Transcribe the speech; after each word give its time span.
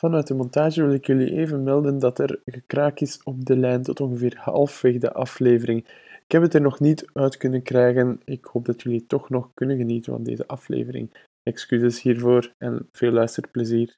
Vanuit 0.00 0.26
de 0.26 0.34
montage 0.34 0.82
wil 0.82 0.92
ik 0.92 1.06
jullie 1.06 1.32
even 1.32 1.62
melden 1.62 1.98
dat 1.98 2.18
er 2.18 2.40
gekraak 2.44 3.00
is 3.00 3.20
op 3.22 3.44
de 3.44 3.56
lijn 3.56 3.82
tot 3.82 4.00
ongeveer 4.00 4.38
halfweg 4.40 4.98
de 4.98 5.12
aflevering. 5.12 5.86
Ik 6.24 6.32
heb 6.32 6.42
het 6.42 6.54
er 6.54 6.60
nog 6.60 6.80
niet 6.80 7.10
uit 7.12 7.36
kunnen 7.36 7.62
krijgen. 7.62 8.20
Ik 8.24 8.44
hoop 8.44 8.64
dat 8.64 8.82
jullie 8.82 9.06
toch 9.06 9.30
nog 9.30 9.50
kunnen 9.54 9.76
genieten 9.76 10.12
van 10.12 10.22
deze 10.22 10.46
aflevering. 10.46 11.14
Excuses 11.42 12.02
hiervoor 12.02 12.54
en 12.58 12.88
veel 12.92 13.12
luisterplezier. 13.12 13.96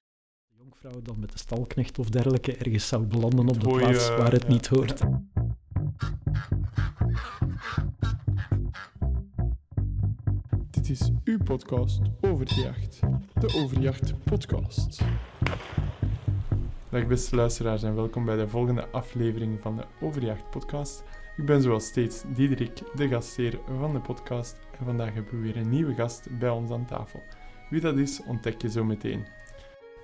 Jonkvrouw 0.59 1.03
dan 1.03 1.21
met 1.21 1.33
de 1.33 1.39
stalknecht 1.39 1.99
of 1.99 2.11
dergelijke 2.11 2.57
ergens 2.57 2.89
zou 2.89 3.07
belanden 3.07 3.49
op 3.49 3.61
de 3.61 3.69
plaats 3.69 4.09
waar 4.09 4.33
het 4.33 4.43
ja. 4.43 4.49
niet 4.49 4.67
hoort. 4.67 5.01
Dit 10.71 10.91
is 10.91 11.11
uw 11.25 11.39
podcast 11.45 12.01
Overjacht. 12.21 13.01
De 13.41 13.55
Overjacht 13.55 14.15
Podcast. 14.25 15.03
Dag 16.91 17.07
beste 17.07 17.37
luisteraars 17.37 17.83
en 17.83 17.95
welkom 17.95 18.25
bij 18.25 18.37
de 18.37 18.49
volgende 18.49 18.89
aflevering 18.89 19.61
van 19.61 19.77
de 19.77 19.85
Overjacht 20.01 20.51
Podcast. 20.51 21.05
Ik 21.37 21.45
ben 21.45 21.63
zoals 21.63 21.87
steeds 21.87 22.23
Diederik, 22.35 22.97
de 22.97 23.09
gastheer 23.09 23.59
van 23.79 23.93
de 23.93 24.01
podcast. 24.01 24.59
En 24.79 24.85
vandaag 24.85 25.15
hebben 25.15 25.33
we 25.33 25.41
weer 25.41 25.57
een 25.57 25.69
nieuwe 25.69 25.95
gast 25.95 26.39
bij 26.39 26.49
ons 26.49 26.71
aan 26.71 26.85
tafel. 26.85 27.23
Wie 27.69 27.81
dat 27.81 27.97
is, 27.97 28.23
ontdek 28.27 28.63
je 28.63 28.71
zo 28.71 28.85
meteen. 28.85 29.27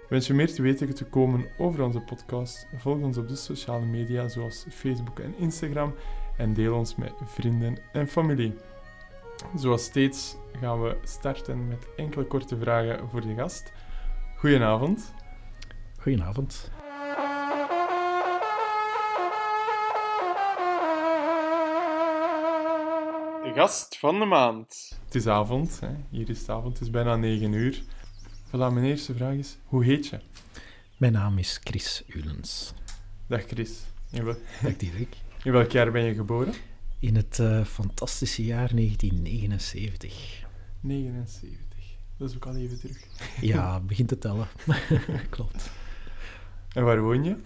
Wens 0.08 0.26
je 0.26 0.34
meer 0.34 0.54
te 0.54 0.62
weten 0.62 0.94
te 0.94 1.04
komen 1.04 1.46
over 1.58 1.82
onze 1.82 2.00
podcast? 2.00 2.66
Volg 2.76 3.02
ons 3.02 3.16
op 3.16 3.28
de 3.28 3.36
sociale 3.36 3.86
media 3.86 4.28
zoals 4.28 4.66
Facebook 4.70 5.18
en 5.18 5.34
Instagram 5.38 5.94
en 6.36 6.54
deel 6.54 6.74
ons 6.74 6.96
met 6.96 7.12
vrienden 7.24 7.78
en 7.92 8.08
familie. 8.08 8.54
Zoals 9.56 9.84
steeds 9.84 10.36
gaan 10.60 10.82
we 10.82 10.96
starten 11.02 11.68
met 11.68 11.88
enkele 11.96 12.24
korte 12.24 12.58
vragen 12.58 13.08
voor 13.08 13.20
de 13.20 13.34
gast. 13.34 13.72
Goedenavond. 14.36 15.14
Goedenavond. 15.98 16.70
Gast 23.56 23.98
van 23.98 24.18
de 24.18 24.24
maand. 24.24 24.98
Het 25.04 25.14
is 25.14 25.26
avond, 25.26 25.80
hè. 25.80 25.88
hier 26.10 26.28
is 26.28 26.38
het 26.38 26.48
avond, 26.48 26.72
het 26.72 26.82
is 26.82 26.90
bijna 26.90 27.16
9 27.16 27.52
uur. 27.52 27.82
Voilà, 28.46 28.50
mijn 28.50 28.84
eerste 28.84 29.14
vraag 29.14 29.34
is, 29.34 29.56
hoe 29.64 29.84
heet 29.84 30.06
je? 30.06 30.20
Mijn 30.96 31.12
naam 31.12 31.38
is 31.38 31.60
Chris 31.64 32.02
Ulens. 32.06 32.72
Dag 33.26 33.42
Chris. 33.46 33.80
In, 34.10 34.24
wel- 34.24 34.36
Dag 34.62 34.76
Dirk. 34.76 35.16
in 35.44 35.52
welk 35.52 35.70
jaar 35.70 35.90
ben 35.92 36.02
je 36.04 36.14
geboren? 36.14 36.54
In 36.98 37.16
het 37.16 37.38
eh, 37.38 37.64
fantastische 37.64 38.44
jaar 38.44 38.74
1979. 38.74 40.44
79. 40.80 41.78
Dat 42.16 42.30
is 42.30 42.36
ook 42.36 42.46
al 42.46 42.56
even 42.56 42.78
terug. 42.78 43.06
Ja, 43.40 43.80
begint 43.90 44.08
te 44.08 44.18
tellen. 44.18 44.48
Klopt. 45.30 45.70
En 46.72 46.84
waar 46.84 47.00
woon 47.02 47.24
je? 47.24 47.36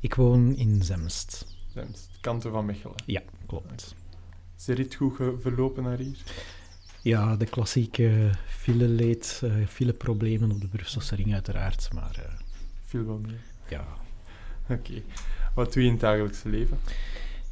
Ik 0.00 0.14
woon 0.14 0.56
in 0.56 0.82
Zemst. 0.82 1.46
Zemst, 1.74 2.10
kanten 2.20 2.50
van 2.50 2.64
Mechelen. 2.64 3.02
Ja, 3.06 3.22
klopt. 3.46 3.94
Is 4.60 4.66
de 4.66 4.74
rit 4.74 4.94
goed 4.94 5.16
verlopen 5.40 5.82
naar 5.82 5.98
hier? 5.98 6.18
Ja, 7.02 7.36
de 7.36 7.46
klassieke 7.46 8.30
fileleed, 8.46 9.40
eh 9.44 9.66
fileproblemen 9.66 10.50
op 10.50 10.60
de 10.60 10.66
Brusselse 10.68 11.14
ring 11.14 11.32
uiteraard. 11.34 11.88
Maar 11.92 12.16
eh, 12.24 12.32
Viel 12.84 13.06
wel 13.06 13.18
mee. 13.18 13.36
ja, 13.68 13.86
Oké. 14.68 15.02
Wat 15.54 15.72
doe 15.72 15.82
je 15.82 15.88
in 15.88 15.94
het 15.94 16.02
dagelijkse 16.02 16.48
leven? 16.48 16.78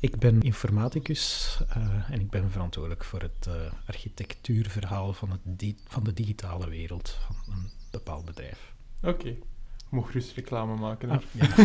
Ik 0.00 0.18
ben 0.18 0.42
informaticus 0.42 1.58
eh, 1.68 2.10
en 2.10 2.20
ik 2.20 2.30
ben 2.30 2.50
verantwoordelijk 2.50 3.04
voor 3.04 3.20
het 3.20 3.46
eh, 3.46 3.54
architectuurverhaal 3.86 5.12
van, 5.12 5.30
het 5.30 5.74
van 5.86 6.04
de 6.04 6.12
digitale 6.12 6.68
wereld 6.68 7.18
van 7.26 7.54
een 7.54 7.70
bepaald 7.90 8.24
bedrijf. 8.24 8.74
Oké. 9.02 9.36
Mag 9.88 10.06
gerust 10.06 10.34
reclame 10.34 10.76
maken. 10.76 11.10
Ah, 11.10 11.22
ja. 11.32 11.56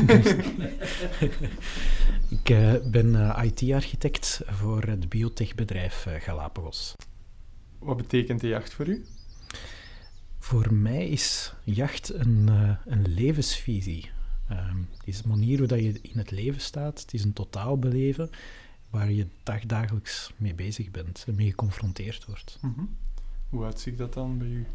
ik 2.40 2.50
eh, 2.50 2.74
ben 2.92 3.36
eh, 3.36 3.44
IT-architect 3.44 4.42
voor 4.46 4.84
het 4.84 5.10
biotechbedrijf 5.10 6.06
eh, 6.06 6.22
Galapagos. 6.22 6.96
Wat 7.80 7.98
betekent 7.98 8.42
de 8.42 8.48
jacht 8.48 8.74
voor 8.74 8.88
u? 8.88 9.06
Voor 10.40 10.74
mij 10.74 11.08
is 11.08 11.54
jacht 11.64 12.14
een, 12.14 12.48
een 12.86 13.08
levensvisie. 13.08 14.10
Ehm, 14.50 14.78
het 14.98 15.08
is 15.08 15.24
een 15.24 15.30
manier 15.30 15.58
hoe 15.58 15.68
dat 15.68 15.80
je 15.80 16.00
in 16.02 16.18
het 16.18 16.32
leven 16.32 16.62
staat. 16.62 17.02
Het 17.02 17.14
is 17.14 17.24
een 17.24 17.34
totaal 17.34 17.80
beleven 17.80 18.30
waar 18.90 19.12
je 19.12 19.28
dagdagelijks 19.44 20.34
mee 20.38 20.56
bezig 20.56 20.92
bent 20.92 21.24
en 21.28 21.36
mee 21.36 21.50
geconfronteerd 21.50 22.26
wordt. 22.26 22.58
Mhm. 22.62 22.82
Hoe 23.50 23.64
uitziet 23.64 23.98
dat 23.98 24.14
dan 24.14 24.38
bij 24.38 24.48
u? 24.48 24.66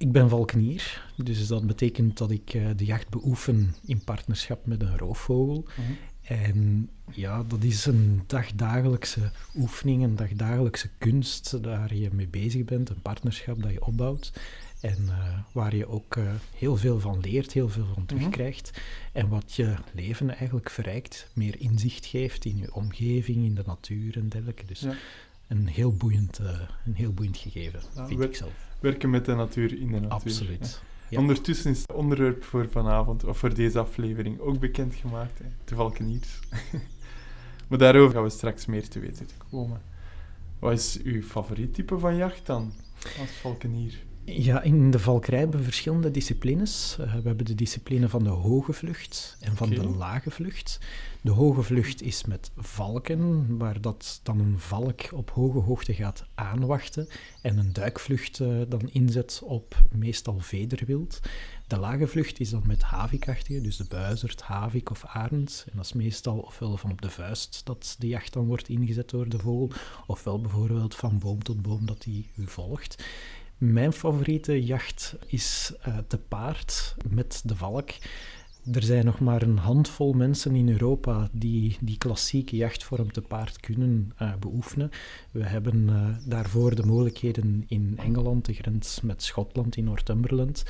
Ik 0.00 0.12
ben 0.12 0.28
valkenier, 0.28 1.12
dus 1.16 1.46
dat 1.46 1.66
betekent 1.66 2.18
dat 2.18 2.30
ik 2.30 2.54
eh, 2.54 2.66
de 2.76 2.84
jacht 2.84 3.08
beoefen 3.08 3.74
in 3.84 4.04
partnerschap 4.04 4.66
met 4.66 4.82
een 4.82 4.98
roofvogel. 4.98 5.64
Mhm. 5.76 5.92
En 6.22 6.90
ja, 7.12 7.42
dat 7.42 7.62
is 7.62 7.86
een 7.86 8.22
dagdagelijkse 8.26 9.30
oefening, 9.56 10.02
een 10.02 10.16
dagdagelijkse 10.16 10.88
kunst 10.98 11.50
waar 11.62 11.94
je 11.94 12.08
mee 12.12 12.28
bezig 12.28 12.64
bent, 12.64 12.88
een 12.88 13.02
partnerschap 13.02 13.62
dat 13.62 13.72
je 13.72 13.86
opbouwt. 13.86 14.32
En 14.80 15.08
eh, 15.08 15.38
waar 15.52 15.76
je 15.76 15.88
ook 15.88 16.16
eh, 16.16 16.24
heel 16.54 16.76
veel 16.76 17.00
van 17.00 17.20
leert, 17.20 17.52
heel 17.52 17.68
veel 17.68 17.86
van 17.94 18.06
terugkrijgt. 18.06 18.80
En 19.12 19.28
wat 19.28 19.54
je 19.54 19.74
leven 19.92 20.36
eigenlijk 20.36 20.70
verrijkt, 20.70 21.30
meer 21.34 21.60
inzicht 21.60 22.06
geeft 22.06 22.44
in 22.44 22.56
je 22.56 22.74
omgeving, 22.74 23.44
in 23.44 23.54
de 23.54 23.64
natuur 23.66 24.16
en 24.16 24.28
dergelijke. 24.28 24.64
Dus 24.66 24.80
Ja. 24.80 24.94
een, 25.48 25.66
heel 25.66 25.92
boeiend, 25.92 26.38
een 26.84 26.94
heel 26.94 27.12
boeiend 27.12 27.36
gegeven, 27.36 27.80
vind 28.06 28.20
ik 28.20 28.36
zelf. 28.36 28.69
Werken 28.80 29.10
met 29.10 29.24
de 29.24 29.34
natuur 29.34 29.80
in 29.80 29.86
de 29.86 30.00
natuur. 30.00 30.10
Absoluut. 30.10 30.82
Ja. 31.08 31.18
Ondertussen 31.18 31.70
is 31.70 31.80
het 31.80 31.92
onderwerp 31.92 32.44
voor 32.44 32.68
vanavond, 32.70 33.24
of 33.24 33.38
voor 33.38 33.54
deze 33.54 33.78
aflevering, 33.78 34.38
ook 34.40 34.58
bekendgemaakt. 34.58 35.38
Hè? 35.38 35.44
De 35.64 35.74
valkeniers. 35.74 36.38
maar 37.68 37.78
daarover 37.78 38.14
gaan 38.14 38.22
we 38.22 38.30
straks 38.30 38.66
meer 38.66 38.88
te 38.88 38.98
weten 38.98 39.26
te 39.26 39.34
komen. 39.50 39.82
Wat 40.58 40.72
is 40.72 41.00
uw 41.02 41.22
favoriet 41.22 41.74
type 41.74 41.98
van 41.98 42.16
jacht 42.16 42.46
dan, 42.46 42.72
als 43.20 43.30
valkenier? 43.30 43.94
Ja, 44.24 44.62
in 44.62 44.90
de 44.90 44.98
valkerij 44.98 45.38
hebben 45.38 45.58
we 45.58 45.64
verschillende 45.64 46.10
disciplines. 46.10 46.96
Eh, 47.00 47.14
we 47.14 47.26
hebben 47.28 47.44
de 47.44 47.54
discipline 47.54 48.08
van 48.08 48.24
de 48.24 48.30
hoge 48.30 48.72
vlucht 48.72 49.36
en 49.40 49.56
van 49.56 49.70
de 49.70 49.88
lage 49.88 50.30
vlucht. 50.30 50.78
De 51.20 51.30
hoge 51.30 51.62
vlucht 51.62 52.02
is 52.02 52.24
met 52.24 52.50
valken, 52.56 53.56
waar 53.58 53.80
dat 53.80 54.20
dan 54.22 54.40
een 54.40 54.58
valk 54.58 55.00
op 55.12 55.30
hoge 55.30 55.58
hoogte 55.58 55.94
gaat 55.94 56.24
aanwachten 56.34 57.08
en 57.42 57.58
een 57.58 57.72
duikvlucht 57.72 58.40
eh, 58.40 58.48
dan 58.68 58.90
inzet 58.90 59.40
op 59.44 59.82
meestal 59.90 60.38
vederwild. 60.38 61.20
De 61.66 61.78
lage 61.78 62.06
vlucht 62.06 62.40
is 62.40 62.50
dan 62.50 62.62
met 62.66 62.82
havikachtige, 62.82 63.60
dus 63.60 63.76
de 63.76 63.84
buizerd, 63.88 64.42
havik 64.42 64.90
of 64.90 65.04
arend. 65.04 65.64
En 65.70 65.76
dat 65.76 65.84
is 65.84 65.92
meestal 65.92 66.38
ofwel 66.38 66.76
van 66.76 66.90
op 66.90 67.02
de 67.02 67.10
vuist 67.10 67.60
dat 67.64 67.96
de 67.98 68.08
jacht 68.08 68.32
dan 68.32 68.46
wordt 68.46 68.68
ingezet 68.68 69.10
door 69.10 69.28
de 69.28 69.38
vogel, 69.38 69.70
ofwel 70.06 70.40
bijvoorbeeld 70.40 70.94
van 70.94 71.18
boom 71.18 71.42
tot 71.42 71.62
boom 71.62 71.86
dat 71.86 72.02
die 72.02 72.30
u 72.36 72.46
volgt. 72.46 73.04
Mijn 73.60 73.92
favoriete 73.92 74.64
jacht 74.64 75.16
is 75.26 75.72
eh, 75.82 75.98
te 76.06 76.18
paard 76.18 76.96
met 77.08 77.42
de 77.44 77.56
valk. 77.56 77.90
Er 78.72 78.82
zijn 78.82 79.04
nog 79.04 79.20
maar 79.20 79.42
een 79.42 79.56
handvol 79.56 80.12
mensen 80.12 80.54
in 80.54 80.68
Europa 80.68 81.28
die 81.32 81.76
die 81.80 81.98
klassieke 81.98 82.56
jachtvorm 82.56 83.12
te 83.12 83.20
paard 83.20 83.60
kunnen 83.60 84.12
eh, 84.16 84.34
beoefenen. 84.36 84.90
We 85.30 85.44
hebben 85.44 85.88
eh, 85.88 86.28
daarvoor 86.28 86.74
de 86.74 86.86
mogelijkheden 86.86 87.64
in 87.68 87.94
Engeland, 87.96 88.44
de 88.44 88.52
grens 88.54 89.00
met 89.00 89.22
Schotland 89.22 89.76
in 89.76 89.84
Northumberland. 89.84 90.64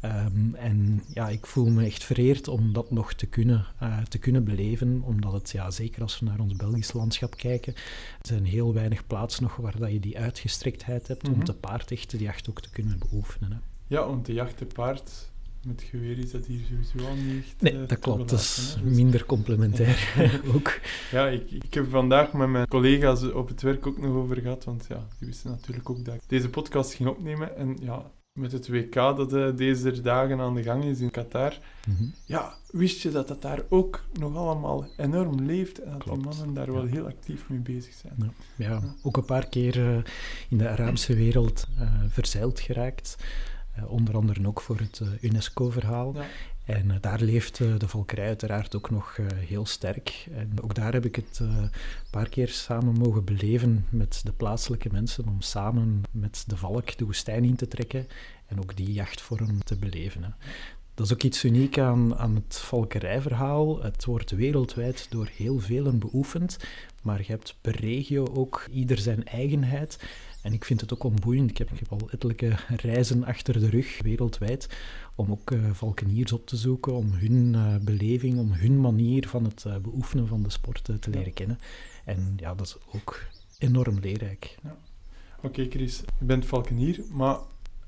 Ehm, 0.00 0.54
en 0.54 1.02
ja, 1.14 1.28
ik 1.28 1.46
voel 1.46 1.70
me 1.70 1.84
echt 1.84 2.04
vereerd 2.04 2.48
om 2.48 2.72
dat 2.72 2.90
nog 2.90 3.12
te 3.12 3.26
kunnen, 3.26 3.66
eh, 3.78 3.98
te 4.02 4.18
kunnen 4.18 4.44
beleven, 4.44 5.02
omdat 5.02 5.32
het, 5.32 5.50
ja, 5.50 5.70
zeker 5.70 6.02
als 6.02 6.18
we 6.18 6.26
naar 6.26 6.40
ons 6.40 6.56
Belgisch 6.56 6.92
landschap 6.92 7.36
kijken, 7.36 7.74
er 7.74 8.26
zijn 8.26 8.44
heel 8.44 8.74
weinig 8.74 9.06
plaatsen 9.06 9.42
nog 9.42 9.56
waar 9.56 9.78
dat 9.78 9.92
je 9.92 10.00
die 10.00 10.18
uitgestrektheid 10.18 11.08
hebt 11.08 11.28
om 11.28 11.44
te 11.44 11.54
paard 11.54 11.90
echt 11.90 12.10
de 12.10 12.18
jacht 12.18 12.50
ook 12.50 12.60
te 12.60 12.70
kunnen 12.70 12.98
beoefenen. 12.98 13.52
Hè. 13.52 13.58
Ja, 13.86 14.06
want 14.06 14.26
de 14.26 14.32
jacht 14.32 14.56
te 14.56 14.64
paard 14.64 15.30
met 15.66 15.82
geweer 15.82 16.18
is 16.18 16.30
dat 16.30 16.46
hier 16.46 16.60
sowieso 16.68 17.08
al 17.08 17.14
niet 17.14 17.44
echt... 17.44 17.60
Nee, 17.60 17.82
eh, 17.82 17.88
dat 17.88 17.98
klopt. 17.98 18.30
Dat 18.30 18.40
is 18.40 18.76
hè. 18.78 18.90
Minder 18.90 19.24
complementair 19.24 20.10
ook. 20.54 20.80
Ja, 21.10 21.28
ik, 21.28 21.50
ik 21.50 21.74
heb 21.74 21.90
vandaag 21.90 22.32
met 22.32 22.48
mijn 22.48 22.68
collega's 22.68 23.22
op 23.32 23.48
het 23.48 23.62
werk 23.62 23.86
ook 23.86 23.98
nog 23.98 24.14
over 24.14 24.36
gehad, 24.36 24.64
want 24.64 24.86
ja, 24.88 25.06
die 25.18 25.28
wisten 25.28 25.50
natuurlijk 25.50 25.90
ook 25.90 26.04
dat 26.04 26.14
ik 26.14 26.20
deze 26.26 26.48
podcast 26.48 26.94
ging 26.94 27.08
opnemen. 27.08 27.56
En 27.56 27.76
ja, 27.80 28.10
met 28.38 28.52
het 28.52 28.68
WK 28.68 28.94
dat 28.94 29.32
eh, 29.32 29.56
deze 29.56 30.00
dagen 30.00 30.40
aan 30.40 30.54
de 30.54 30.62
gang 30.62 30.84
is 30.84 31.00
in 31.00 31.10
Qatar, 31.10 31.58
Mhm. 31.88 32.04
ja, 32.24 32.54
wist 32.70 33.00
je 33.02 33.10
dat 33.10 33.28
dat 33.28 33.42
daar 33.42 33.62
ook 33.68 34.04
nog 34.18 34.36
allemaal 34.36 34.86
enorm 34.96 35.40
leeft 35.40 35.78
en 35.82 35.90
dat 35.90 36.02
Klopt, 36.02 36.18
die 36.22 36.28
mannen 36.28 36.54
daar 36.54 36.72
wel 36.72 36.84
heel 36.84 37.06
actief 37.06 37.48
mee 37.48 37.58
bezig 37.58 37.94
zijn. 37.94 38.14
Ja, 38.56 38.68
ja, 38.68 38.80
ook 39.02 39.16
een 39.16 39.24
paar 39.24 39.48
keer 39.48 39.78
eh, 39.88 39.96
in 40.48 40.58
de 40.58 40.68
Arabische 40.68 41.14
wereld 41.14 41.66
eh, 41.78 41.88
verzeild 42.08 42.60
geraakt. 42.60 43.16
Onder 43.88 44.14
andere 44.14 44.46
ook 44.46 44.60
voor 44.60 44.78
het 44.78 45.00
UNESCO-verhaal. 45.20 46.14
En 46.68 46.90
eh, 46.90 46.96
daar 47.00 47.20
leeft 47.20 47.60
eh, 47.60 47.78
de 47.78 47.88
valkerij 47.88 48.26
uiteraard 48.26 48.76
ook 48.76 48.90
nog 48.90 49.18
eh, 49.18 49.26
heel 49.36 49.66
sterk. 49.66 50.26
En 50.32 50.62
ook 50.62 50.74
daar 50.74 50.92
heb 50.92 51.04
ik 51.04 51.16
het 51.16 51.38
een 51.38 51.70
paar 52.10 52.28
keer 52.28 52.48
samen 52.48 52.94
mogen 52.94 53.24
beleven 53.24 53.86
met 53.90 54.20
de 54.24 54.32
plaatselijke 54.32 54.88
mensen, 54.92 55.28
om 55.28 55.40
samen 55.40 56.02
met 56.10 56.44
de 56.46 56.56
valk 56.56 56.96
de 56.96 57.04
woestijn 57.04 57.44
in 57.44 57.56
te 57.56 57.68
trekken 57.68 58.06
en 58.46 58.58
ook 58.58 58.76
die 58.76 58.92
jachtvorm 58.92 59.64
te 59.64 59.76
beleven. 59.76 60.34
Dat 60.94 61.06
is 61.06 61.12
ook 61.12 61.22
iets 61.22 61.44
uniek 61.44 61.78
aan, 61.78 62.16
aan 62.16 62.34
het 62.34 62.58
valkerijverhaal. 62.58 63.82
Het 63.82 64.04
wordt 64.04 64.30
wereldwijd 64.30 65.06
door 65.10 65.28
heel 65.36 65.58
velen 65.58 65.98
beoefend, 65.98 66.56
maar 67.02 67.18
je 67.18 67.32
hebt 67.32 67.56
per 67.60 67.76
regio 67.80 68.26
ook 68.34 68.66
ieder 68.70 68.98
zijn 68.98 69.24
eigenheid. 69.24 69.98
En 70.42 70.52
ik 70.52 70.64
vind 70.64 70.80
het 70.80 70.92
ook 70.92 71.04
onboeiend. 71.04 71.50
Ik 71.50 71.58
heb, 71.58 71.70
ik 71.70 71.78
heb 71.78 71.92
al 71.92 72.10
ettelijke 72.10 72.56
reizen 72.76 73.24
achter 73.24 73.60
de 73.60 73.68
rug, 73.68 74.02
wereldwijd, 74.02 74.68
om 75.14 75.30
ook 75.30 75.50
uh, 75.50 75.70
valkeniers 75.72 76.32
op 76.32 76.46
te 76.46 76.56
zoeken, 76.56 76.92
om 76.92 77.12
hun 77.12 77.54
uh, 77.54 77.76
beleving, 77.76 78.38
om 78.38 78.52
hun 78.52 78.80
manier 78.80 79.28
van 79.28 79.44
het 79.44 79.64
uh, 79.66 79.76
beoefenen 79.76 80.26
van 80.26 80.42
de 80.42 80.50
sport 80.50 80.84
te 81.00 81.10
leren 81.10 81.32
kennen. 81.32 81.58
En 82.04 82.34
ja, 82.36 82.54
dat 82.54 82.66
is 82.66 82.76
ook 82.94 83.24
enorm 83.58 83.98
leerrijk. 83.98 84.56
Ja. 84.62 84.76
Oké, 85.36 85.46
okay, 85.46 85.70
Chris, 85.70 86.02
je 86.18 86.24
bent 86.24 86.46
valkenier, 86.46 87.04
maar 87.10 87.38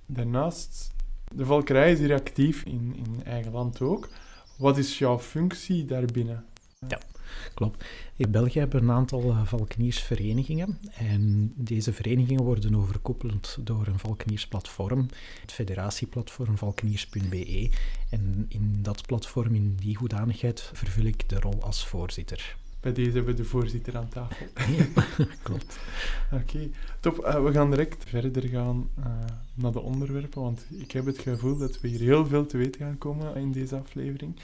daarnaast, 0.06 0.93
de 1.35 1.44
valkerij 1.44 1.93
is 1.93 1.99
hier 1.99 2.14
actief 2.14 2.62
in, 2.64 2.94
in 2.96 3.25
eigen 3.25 3.53
land 3.53 3.81
ook. 3.81 4.08
Wat 4.56 4.79
is 4.79 4.99
jouw 4.99 5.19
functie 5.19 5.85
daarbinnen? 5.85 6.44
Ja, 6.88 6.99
klopt. 7.55 7.85
In 8.17 8.31
België 8.31 8.59
hebben 8.59 8.81
we 8.81 8.87
een 8.87 8.93
aantal 8.93 9.25
uh, 9.25 9.44
valkeniersverenigingen. 9.44 10.79
En 10.94 11.53
deze 11.56 11.93
verenigingen 11.93 12.44
worden 12.44 12.75
overkoepeld 12.75 13.56
door 13.61 13.87
een 13.87 13.99
valkeniersplatform, 13.99 15.09
het 15.41 15.53
federatieplatform 15.53 16.59
valkeniers.be. 16.59 17.71
En 18.11 18.47
in 18.49 18.79
dat 18.82 19.06
platform, 19.06 19.55
in 19.55 19.77
die 19.81 19.97
hoedanigheid, 19.97 20.71
vervul 20.73 21.05
ik 21.05 21.29
de 21.29 21.41
rol 21.41 21.62
als 21.62 21.87
voorzitter. 21.87 22.56
Bij 22.81 22.93
deze 22.93 23.11
hebben 23.11 23.35
we 23.35 23.43
de 23.43 23.49
voorzitter 23.49 23.97
aan 23.97 24.09
tafel. 24.09 24.47
klopt. 25.43 25.79
Oké, 26.32 26.71
top. 27.00 27.27
Uh, 27.27 27.44
we 27.44 27.53
gaan 27.53 27.71
direct 27.71 28.05
verder 28.09 28.49
gaan 28.49 28.88
uh, 28.99 29.05
naar 29.55 29.73
de 29.73 29.81
onderwerpen, 29.81 30.43
want 30.43 30.67
ik 30.71 30.91
heb 30.91 31.06
het 31.06 31.19
gevoel 31.19 31.56
dat 31.56 31.81
we 31.81 31.88
hier 31.88 32.00
heel 32.00 32.27
veel 32.27 32.47
te 32.47 32.56
weten 32.56 32.81
gaan 32.81 32.99
komen 32.99 33.37
in 33.37 33.53
deze 33.53 33.77
aflevering. 33.77 34.37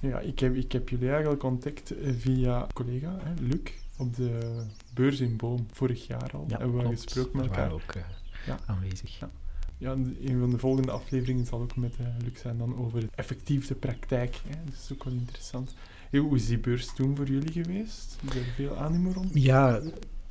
Ja, 0.00 0.18
ik 0.20 0.38
heb, 0.38 0.54
ik 0.54 0.72
heb 0.72 0.88
jullie 0.88 1.10
eigenlijk 1.10 1.40
contact 1.40 1.94
via 2.18 2.66
collega, 2.74 3.18
hè, 3.22 3.32
Luc, 3.40 3.60
op 3.98 4.16
de 4.16 4.62
beurs 4.94 5.20
in 5.20 5.36
Boom, 5.36 5.66
vorig 5.72 6.06
jaar 6.06 6.30
al. 6.32 6.44
Ja, 6.48 6.58
hebben 6.58 6.76
we 6.76 6.96
gesproken 6.96 7.36
met 7.36 7.46
elkaar. 7.46 7.72
ook 7.72 7.94
uh, 7.96 8.02
ja. 8.46 8.58
aanwezig. 8.66 9.18
Ja. 9.18 9.30
Ja, 9.78 9.92
een 9.92 10.38
van 10.40 10.50
de 10.50 10.58
volgende 10.58 10.90
afleveringen 10.90 11.46
zal 11.46 11.60
ook 11.60 11.76
met 11.76 11.96
Luc 12.24 12.40
zijn 12.40 12.58
dan 12.58 12.76
over 12.76 13.08
effectief 13.14 13.66
de 13.66 13.74
praktijk. 13.74 14.40
Hè. 14.48 14.64
Dat 14.64 14.74
is 14.74 14.90
ook 14.92 15.04
wel 15.04 15.12
interessant. 15.12 15.74
Hoe 16.10 16.36
is 16.36 16.46
die 16.46 16.58
beurs 16.58 16.94
toen 16.94 17.16
voor 17.16 17.26
jullie 17.26 17.52
geweest? 17.52 18.18
Is 18.28 18.34
er 18.34 18.44
veel 18.54 18.76
animo 18.76 19.10
rond? 19.10 19.30
Ja, 19.32 19.80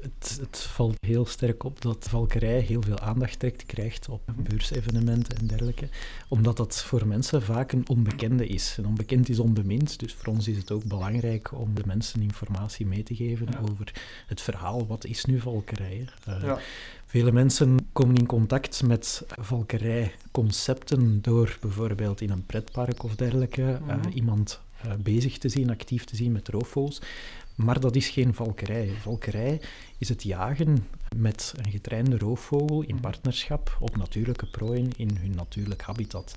het, 0.02 0.38
het, 0.42 0.60
valt 0.60 0.96
heel 1.00 1.26
sterk 1.26 1.64
op 1.64 1.82
dat 1.82 2.08
valkerij 2.10 2.60
heel 2.60 2.82
veel 2.82 3.00
aandacht 3.00 3.40
trekt, 3.40 3.66
krijgt 3.66 4.10
op 4.10 4.22
mhm. 4.26 4.44
beursevenementen 4.44 5.38
en 5.38 5.48
dergelijke. 5.48 5.90
Omdat 6.28 6.58
dat 6.58 6.84
voor 6.84 7.08
mensen 7.08 7.42
vaak 7.42 7.72
een 7.72 7.90
onbekende 7.90 8.48
is. 8.48 8.76
Een 8.78 8.86
onbekend 8.86 9.30
is 9.30 9.40
onbemind, 9.40 10.00
dus 10.00 10.14
voor 10.14 10.34
ons 10.34 10.48
is 10.48 10.58
het 10.58 10.72
ook 10.72 10.84
belangrijk 10.84 11.52
om 11.60 11.76
de 11.76 11.84
mensen 11.86 12.22
informatie 12.22 12.86
mee 12.86 13.04
te 13.04 13.16
geven 13.16 13.48
over 13.70 13.94
het 14.28 14.42
verhaal. 14.42 14.88
Wat 14.88 15.06
is 15.06 15.26
nu 15.26 15.40
valkerij? 15.40 16.08
Uh, 16.28 16.42
ja. 16.42 16.60
Vele 17.06 17.32
mensen 17.32 17.88
komen 17.92 18.16
in 18.16 18.26
contact 18.26 18.84
met 18.84 19.24
valkerijconcepten 19.28 21.22
door 21.22 21.58
bijvoorbeeld 21.62 22.22
in 22.22 22.30
een 22.30 22.46
pretpark 22.46 23.04
of 23.04 23.16
dergelijke 23.16 23.80
uh, 23.88 23.96
iemand 24.14 24.62
uh, 24.86 24.94
bezig 24.94 25.38
te 25.38 25.50
zien, 25.50 25.70
actief 25.70 26.06
te 26.06 26.16
zien 26.16 26.32
met 26.32 26.48
roofvogels. 26.48 27.02
Maar 27.64 27.80
dat 27.80 27.96
is 27.96 28.10
geen 28.10 28.34
valkerij. 28.34 28.90
Valkerij 29.02 29.62
is 29.98 30.10
het 30.10 30.24
jagen 30.24 30.88
met 31.16 31.54
een 31.58 31.72
getrainde 31.72 32.18
roofvogel 32.18 32.82
in 32.82 33.00
partnerschap 33.00 33.78
op 33.80 33.98
natuurlijke 33.98 34.46
prooien 34.46 34.90
in 34.98 35.18
hun 35.22 35.36
natuurlijk 35.36 35.82
habitat. 35.82 36.36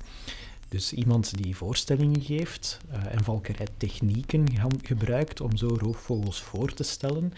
Dus 0.68 0.92
iemand 0.92 1.42
die 1.42 1.56
voorstellingen 1.56 2.20
geeft 2.20 2.78
uh, 2.90 3.14
en 3.14 3.24
valkerijtechnieken 3.24 4.46
gebruikt 4.82 5.40
om 5.40 5.56
zo 5.56 5.76
roofvogels 5.80 6.42
voor 6.42 6.72
te 6.72 6.82
stellen, 6.82 7.32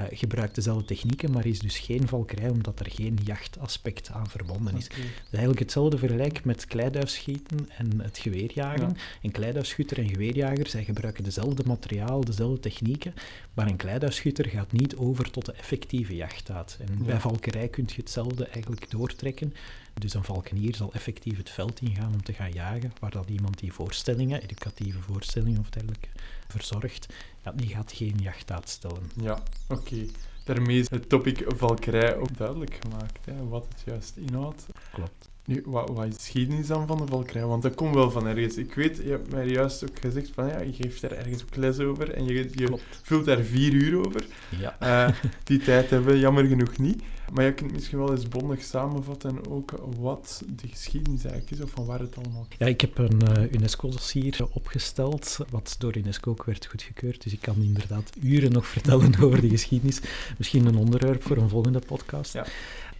uh, 0.00 0.06
gebruikt 0.10 0.54
dezelfde 0.54 0.84
technieken, 0.84 1.32
maar 1.32 1.46
is 1.46 1.58
dus 1.58 1.78
geen 1.78 2.08
valkerij 2.08 2.48
omdat 2.48 2.80
er 2.80 2.90
geen 2.90 3.18
jachtaspect 3.24 4.10
aan 4.10 4.28
verbonden 4.28 4.76
is. 4.76 4.86
Okay. 4.86 5.00
Het 5.00 5.10
is 5.24 5.30
eigenlijk 5.30 5.58
hetzelfde 5.58 5.98
vergelijk 5.98 6.44
met 6.44 6.66
kleiduifschieten 6.66 7.70
en 7.76 8.00
het 8.00 8.18
geweerjagen. 8.18 8.88
Ja. 8.88 8.94
Een 9.22 9.30
kleiduifschutter 9.30 9.98
en 9.98 10.08
geweerjager, 10.08 10.66
zij 10.66 10.84
gebruiken 10.84 11.24
dezelfde 11.24 11.62
materiaal, 11.66 12.24
dezelfde 12.24 12.60
technieken, 12.60 13.14
maar 13.54 13.66
een 13.66 13.76
kleiduifschutter 13.76 14.48
gaat 14.48 14.72
niet 14.72 14.96
over 14.96 15.30
tot 15.30 15.46
de 15.46 15.52
effectieve 15.52 16.16
jachtdaad. 16.16 16.78
En 16.80 16.98
ja. 16.98 17.04
bij 17.04 17.20
valkerij 17.20 17.68
kun 17.68 17.84
je 17.86 17.94
hetzelfde 17.96 18.46
eigenlijk 18.46 18.90
doortrekken. 18.90 19.54
Dus 19.94 20.14
een 20.14 20.24
valkenier 20.24 20.74
zal 20.74 20.92
effectief 20.92 21.36
het 21.36 21.50
veld 21.50 21.80
ingaan 21.80 22.12
om 22.12 22.22
te 22.22 22.32
gaan 22.32 22.52
jagen, 22.52 22.92
waar 23.00 23.10
dat 23.10 23.28
iemand 23.28 23.58
die 23.58 23.72
voorstellingen, 23.72 24.42
educatieve 24.42 25.00
voorstellingen 25.00 25.60
of 25.60 25.70
dergelijke, 25.70 26.08
verzorgt, 26.48 27.06
ja, 27.48 27.54
die 27.56 27.68
gaat 27.68 27.92
geen 27.92 28.16
jacht 28.20 28.68
stellen. 28.68 29.10
Ja, 29.20 29.42
oké. 29.68 29.80
Okay. 29.80 30.10
Daarmee 30.44 30.78
is 30.78 30.90
het 30.90 31.08
topic 31.08 31.44
valkerij 31.46 32.16
ook 32.16 32.36
duidelijk 32.36 32.78
gemaakt, 32.82 33.26
hè, 33.26 33.48
wat 33.48 33.66
het 33.68 33.82
juist 33.86 34.16
inhoudt. 34.16 34.66
Klopt. 34.92 35.30
Nu, 35.48 35.62
wat, 35.66 35.88
wat 35.88 36.06
is 36.06 36.14
de 36.14 36.20
geschiedenis 36.20 36.66
dan 36.66 36.86
van 36.86 36.96
de 36.96 37.06
valkerij? 37.06 37.44
Want 37.44 37.62
dat 37.62 37.74
komt 37.74 37.94
wel 37.94 38.10
van 38.10 38.26
ergens. 38.26 38.56
Ik 38.56 38.74
weet, 38.74 38.96
je 38.96 39.10
hebt 39.10 39.30
mij 39.30 39.46
juist 39.46 39.82
ook 39.82 39.98
gezegd 40.00 40.30
van 40.34 40.46
ja, 40.46 40.60
je 40.60 40.72
geeft 40.72 41.00
daar 41.00 41.12
ergens 41.12 41.42
ook 41.42 41.56
les 41.56 41.78
over 41.78 42.10
en 42.10 42.24
je, 42.24 42.48
je 42.52 42.78
vult 43.02 43.24
daar 43.24 43.42
vier 43.42 43.72
uur 43.72 44.06
over. 44.06 44.26
Ja. 44.58 44.76
Uh, 44.82 45.14
die 45.44 45.58
tijd 45.58 45.90
hebben 45.90 46.12
we 46.12 46.18
jammer 46.18 46.44
genoeg 46.44 46.78
niet. 46.78 47.02
Maar 47.32 47.44
je 47.44 47.54
kunt 47.54 47.72
misschien 47.72 47.98
wel 47.98 48.12
eens 48.12 48.28
bondig 48.28 48.62
samenvatten 48.62 49.30
en 49.30 49.48
ook 49.48 49.72
wat 49.98 50.42
de 50.56 50.68
geschiedenis 50.68 51.24
eigenlijk 51.24 51.52
is 51.52 51.60
of 51.60 51.70
van 51.70 51.86
waar 51.86 52.00
het 52.00 52.16
allemaal 52.16 52.46
Ja, 52.58 52.66
ik 52.66 52.80
heb 52.80 52.98
een 52.98 53.20
uh, 53.38 53.52
UNESCO-dossier 53.52 54.46
opgesteld, 54.52 55.38
wat 55.50 55.76
door 55.78 55.96
UNESCO 55.96 56.30
ook 56.30 56.44
werd 56.44 56.66
goedgekeurd. 56.66 57.22
Dus 57.22 57.32
ik 57.32 57.40
kan 57.40 57.62
inderdaad 57.62 58.10
uren 58.22 58.52
nog 58.52 58.66
vertellen 58.66 59.18
over 59.22 59.40
de 59.40 59.48
geschiedenis. 59.48 60.00
Misschien 60.38 60.66
een 60.66 60.76
onderwerp 60.76 61.22
voor 61.22 61.36
een 61.36 61.48
volgende 61.48 61.80
podcast. 61.86 62.32
Ja. 62.32 62.46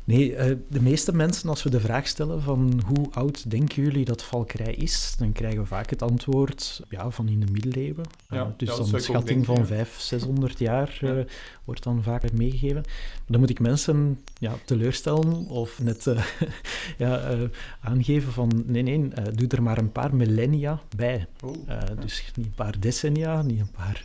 Nee, 0.08 0.30
uh, 0.30 0.56
de 0.68 0.80
meeste 0.80 1.14
mensen, 1.14 1.48
als 1.48 1.62
we 1.62 1.70
de 1.70 1.80
vraag 1.80 2.06
stellen 2.06 2.42
van 2.42 2.82
hoe 2.86 3.06
oud 3.10 3.50
denken 3.50 3.82
jullie 3.82 4.04
dat 4.04 4.22
valkerij 4.22 4.74
is, 4.74 5.14
dan 5.18 5.32
krijgen 5.32 5.60
we 5.60 5.66
vaak 5.66 5.90
het 5.90 6.02
antwoord 6.02 6.82
ja, 6.88 7.10
van 7.10 7.28
in 7.28 7.40
de 7.40 7.52
middeleeuwen. 7.52 8.04
Ja, 8.28 8.54
dus 8.56 8.68
ja, 8.68 8.76
dan 8.76 8.94
een 8.94 9.00
schatting 9.00 9.44
denken, 9.44 9.56
van 9.56 9.66
500, 9.66 10.02
600 10.02 10.58
jaar 10.58 10.98
uh, 11.02 11.24
wordt 11.64 11.82
dan 11.82 12.02
vaak 12.02 12.32
meegegeven. 12.32 12.82
Dan 13.26 13.40
moet 13.40 13.50
ik 13.50 13.60
mensen 13.60 14.18
ja, 14.38 14.54
teleurstellen 14.64 15.46
of 15.46 15.82
net 15.82 16.14
ja, 16.98 17.38
aangeven 17.80 18.32
van 18.32 18.62
nee, 18.66 18.82
nee, 18.82 19.08
doe 19.34 19.48
er 19.48 19.62
maar 19.62 19.78
een 19.78 19.92
paar 19.92 20.14
millennia 20.14 20.80
bij. 20.96 21.26
Oh, 21.44 21.54
dus 22.00 22.32
niet 22.34 22.46
een 22.46 22.54
paar 22.54 22.80
decennia, 22.80 23.42
niet 23.42 23.60
een 23.60 23.70
paar 23.70 24.02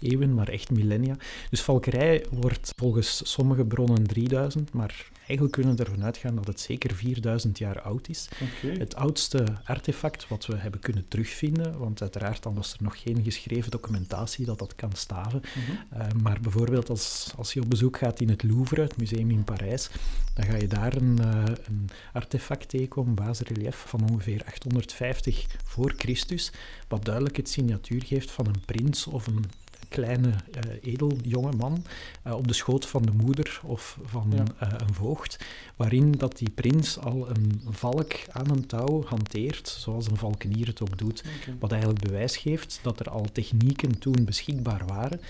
eeuwen, 0.00 0.34
maar 0.34 0.48
echt 0.48 0.70
millennia. 0.70 1.16
Dus 1.50 1.62
valkerij 1.62 2.26
wordt 2.30 2.72
volgens 2.76 3.32
sommige 3.32 3.64
bronnen 3.64 4.06
3000, 4.06 4.72
maar 4.72 5.10
eigenlijk 5.32 5.52
kunnen 5.52 5.76
we 5.76 5.84
ervan 5.84 6.04
uitgaan 6.04 6.34
dat 6.34 6.46
het 6.46 6.60
zeker 6.60 6.94
4000 6.94 7.58
jaar 7.58 7.80
oud 7.80 8.08
is. 8.08 8.28
Okay. 8.40 8.76
Het 8.76 8.94
oudste 8.94 9.44
artefact 9.64 10.28
wat 10.28 10.46
we 10.46 10.56
hebben 10.56 10.80
kunnen 10.80 11.08
terugvinden, 11.08 11.78
want 11.78 12.00
uiteraard 12.00 12.42
dan 12.42 12.54
was 12.54 12.72
er 12.72 12.82
nog 12.82 13.02
geen 13.02 13.22
geschreven 13.22 13.70
documentatie 13.70 14.44
dat 14.44 14.58
dat 14.58 14.74
kan 14.74 14.92
staven. 14.92 15.42
Mm 15.56 15.62
-hmm. 15.64 16.00
uh, 16.00 16.06
maar 16.22 16.40
bijvoorbeeld 16.40 16.90
als, 16.90 17.32
als 17.36 17.52
je 17.52 17.60
op 17.60 17.70
bezoek 17.70 17.98
gaat 17.98 18.20
in 18.20 18.28
het 18.28 18.42
Louvre, 18.42 18.82
het 18.82 18.96
museum 18.96 19.30
in 19.30 19.44
Parijs, 19.44 19.90
dan 20.34 20.44
ga 20.44 20.56
je 20.56 20.66
daar 20.66 20.96
een, 20.96 21.18
uh, 21.20 21.42
een 21.66 21.88
artefact 22.12 22.68
tegenkomen, 22.68 23.10
een 23.10 23.24
basisrelief 23.24 23.84
van 23.86 24.10
ongeveer 24.10 24.42
850 24.46 25.46
voor 25.64 25.94
Christus, 25.96 26.52
wat 26.88 27.04
duidelijk 27.04 27.36
het 27.36 27.48
signatuur 27.48 28.02
geeft 28.04 28.30
van 28.30 28.46
een 28.46 28.62
prins 28.64 29.06
of 29.06 29.26
een 29.26 29.44
kleine 29.92 30.28
uh, 30.28 30.72
edeljonge 30.92 31.52
man 31.56 31.84
uh, 32.26 32.34
op 32.34 32.48
de 32.48 32.54
schoot 32.54 32.86
van 32.86 33.02
de 33.02 33.12
moeder 33.12 33.60
of 33.64 33.98
van 34.04 34.32
Ja. 34.34 34.44
uh, 34.66 34.72
een 34.86 34.94
voogd, 34.94 35.38
waarin 35.76 36.10
dat 36.12 36.38
die 36.38 36.50
prins 36.50 36.98
al 36.98 37.30
een 37.30 37.62
valk 37.70 38.12
aan 38.30 38.50
een 38.50 38.66
touw 38.66 39.04
hanteert, 39.04 39.68
zoals 39.68 40.06
een 40.10 40.16
valkenier 40.16 40.66
het 40.66 40.82
ook 40.82 40.98
doet. 40.98 41.24
Wat 41.58 41.70
eigenlijk 41.72 42.02
bewijs 42.04 42.36
geeft 42.36 42.78
dat 42.82 43.00
er 43.00 43.10
al 43.10 43.26
technieken 43.32 43.98
toen 43.98 44.24
beschikbaar 44.24 44.86
waren, 44.86 45.20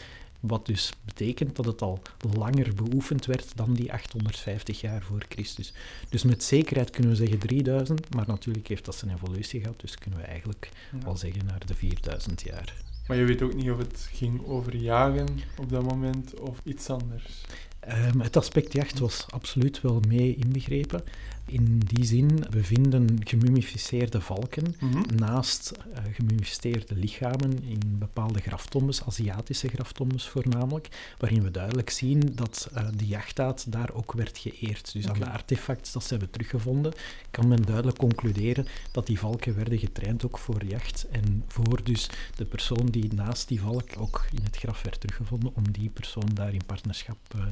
wat 0.41 0.67
dus 0.67 0.93
betekent 1.05 1.57
dat 1.57 1.65
het 1.65 1.83
al 1.83 2.03
langer 2.39 2.75
beoefend 2.75 3.27
werd 3.27 3.57
dan 3.57 3.75
die 3.75 3.93
850 3.93 4.81
jaar 4.81 5.03
voor 5.03 5.25
Christus. 5.29 5.73
Dus 6.09 6.23
met 6.23 6.43
zekerheid 6.45 6.91
kunnen 6.91 7.11
we 7.11 7.17
zeggen 7.17 7.39
3000, 7.39 8.15
maar 8.15 8.27
natuurlijk 8.27 8.69
heeft 8.69 8.85
dat 8.85 8.95
zijn 8.95 9.15
evolutie 9.15 9.61
gehad, 9.61 9.81
dus 9.81 9.99
kunnen 9.99 10.19
we 10.21 10.25
eigenlijk 10.27 10.69
Ja. 10.93 11.05
wel 11.05 11.17
zeggen 11.17 11.45
naar 11.47 11.67
de 11.67 11.75
4000 11.75 12.43
jaar. 12.43 12.75
Maar 13.13 13.21
je 13.21 13.27
weet 13.27 13.43
ook 13.43 13.55
niet 13.55 13.71
of 13.71 13.79
het 13.79 14.09
ging 14.13 14.47
over 14.47 14.77
jagen 14.77 15.27
op 15.59 15.69
dat 15.69 15.83
moment 15.83 16.41
of 16.41 16.61
iets 16.65 16.91
anders. 16.91 17.45
Ehm, 17.81 18.21
het 18.21 18.37
aspect 18.37 18.73
jacht 18.73 18.99
was 18.99 19.27
absoluut 19.31 19.81
wel 19.81 20.01
mee 20.09 20.37
inbegrepen. 20.37 21.05
In 21.47 21.79
die 21.79 22.05
zin, 22.05 22.45
we 22.51 22.65
vinden 22.65 23.17
gemummificeerde 23.25 24.21
valken 24.21 24.75
Mhm. 24.81 25.01
naast 25.17 25.73
uh, 25.73 25.99
gemummificeerde 26.13 26.95
lichamen 26.95 27.63
in 27.63 27.81
bepaalde 27.99 28.41
graftombes, 28.41 29.03
Aziatische 29.05 29.69
graftombes 29.69 30.29
voornamelijk, 30.29 30.89
waarin 31.19 31.43
we 31.43 31.51
duidelijk 31.51 31.91
zien 31.91 32.31
dat 32.35 32.71
uh, 32.75 32.87
de 32.97 33.07
jachtdaad 33.07 33.73
daar 33.73 33.93
ook 33.93 34.13
werd 34.13 34.39
geëerd. 34.39 34.93
Dus 34.93 35.09
aan 35.09 35.19
de 35.19 35.31
artefacten 35.31 35.93
dat 35.93 36.03
ze 36.03 36.09
hebben 36.09 36.31
teruggevonden, 36.31 36.93
kan 37.31 37.49
men 37.49 37.63
duidelijk 37.63 37.99
concluderen 37.99 38.67
dat 38.93 39.07
die 39.07 39.19
valken 39.19 39.55
werden 39.57 39.79
getraind 39.79 40.25
ook 40.25 40.39
voor 40.39 40.65
jacht 40.65 41.07
en 41.11 41.45
voor 41.47 41.85
dus 41.85 42.09
de 42.37 42.45
persoon 42.45 42.87
die 42.87 43.15
naast 43.15 43.49
die 43.49 43.61
valk 43.61 43.91
ook 43.99 44.27
in 44.33 44.43
het 44.45 44.57
graf 44.57 44.83
werd 44.83 45.01
teruggevonden, 45.01 45.55
om 45.55 45.73
die 45.73 45.91
persoon 45.91 46.29
daar 46.35 46.53
in 46.55 46.65
partnerschap 46.67 47.19
uh, 47.37 47.43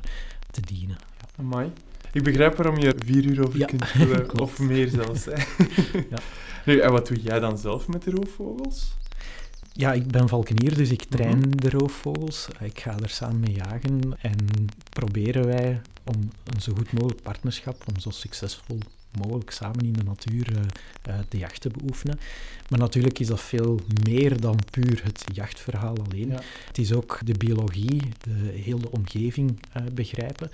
te 0.50 0.61
dienen. 0.61 0.99
Ja. 1.18 1.26
Amai. 1.37 1.73
Ik 2.12 2.23
begrijp 2.23 2.57
waarom 2.57 2.79
je 2.79 2.87
er 2.93 3.05
vier 3.05 3.25
uur 3.25 3.47
over 3.47 3.59
Ja, 3.59 3.67
kunt 3.67 3.87
vullen, 3.88 4.26
klopt. 4.33 4.40
of 4.40 4.59
meer 4.59 4.88
zelfs. 4.88 5.25
Hè. 5.25 5.33
Ja. 6.11 6.19
Nu, 6.67 6.79
en 6.79 6.93
wat 6.93 7.07
doe 7.07 7.21
jij 7.21 7.38
dan 7.40 7.59
zelf 7.59 7.88
met 7.88 8.02
de 8.02 8.11
roofvogels? 8.11 8.93
Ja, 9.73 9.93
ik 9.93 10.07
ben 10.07 10.29
valkenier, 10.29 10.76
dus 10.76 10.90
ik 10.90 11.05
train 11.05 11.38
Mhm. 11.38 11.50
de 11.57 11.71
roofvogels. 11.71 12.49
Ik 12.61 12.81
ga 12.81 12.97
er 13.02 13.09
samen 13.09 13.40
mee 13.40 13.52
jagen 13.55 14.00
en 14.21 14.37
proberen 14.90 15.47
wij 15.47 15.81
om 16.05 16.14
een 16.45 16.61
zo 16.61 16.73
goed 16.76 16.93
mogelijk 16.93 17.23
partnerschap, 17.23 17.85
om 17.95 18.00
zo 18.00 18.11
succesvol 18.11 18.79
mogelijk 19.19 19.50
samen 19.50 19.85
in 19.85 19.93
de 19.93 20.02
natuur 20.02 20.52
uh, 20.52 20.59
uh, 21.09 21.14
de 21.29 21.38
jacht 21.38 21.61
te 21.61 21.71
beoefenen. 21.79 22.19
Maar 22.69 22.79
natuurlijk 22.79 23.19
is 23.19 23.26
dat 23.26 23.40
veel 23.40 23.81
meer 24.05 24.40
dan 24.40 24.59
puur 24.71 25.00
het 25.05 25.25
jachtverhaal 25.33 25.97
alleen. 26.09 26.29
Ja. 26.29 26.40
Het 26.67 26.79
is 26.79 26.93
ook 26.93 27.19
de 27.25 27.35
biologie, 27.38 28.00
de 28.21 28.61
hele 28.62 28.90
omgeving 28.90 29.59
uh, 29.76 29.83
begrijpen. 29.93 30.50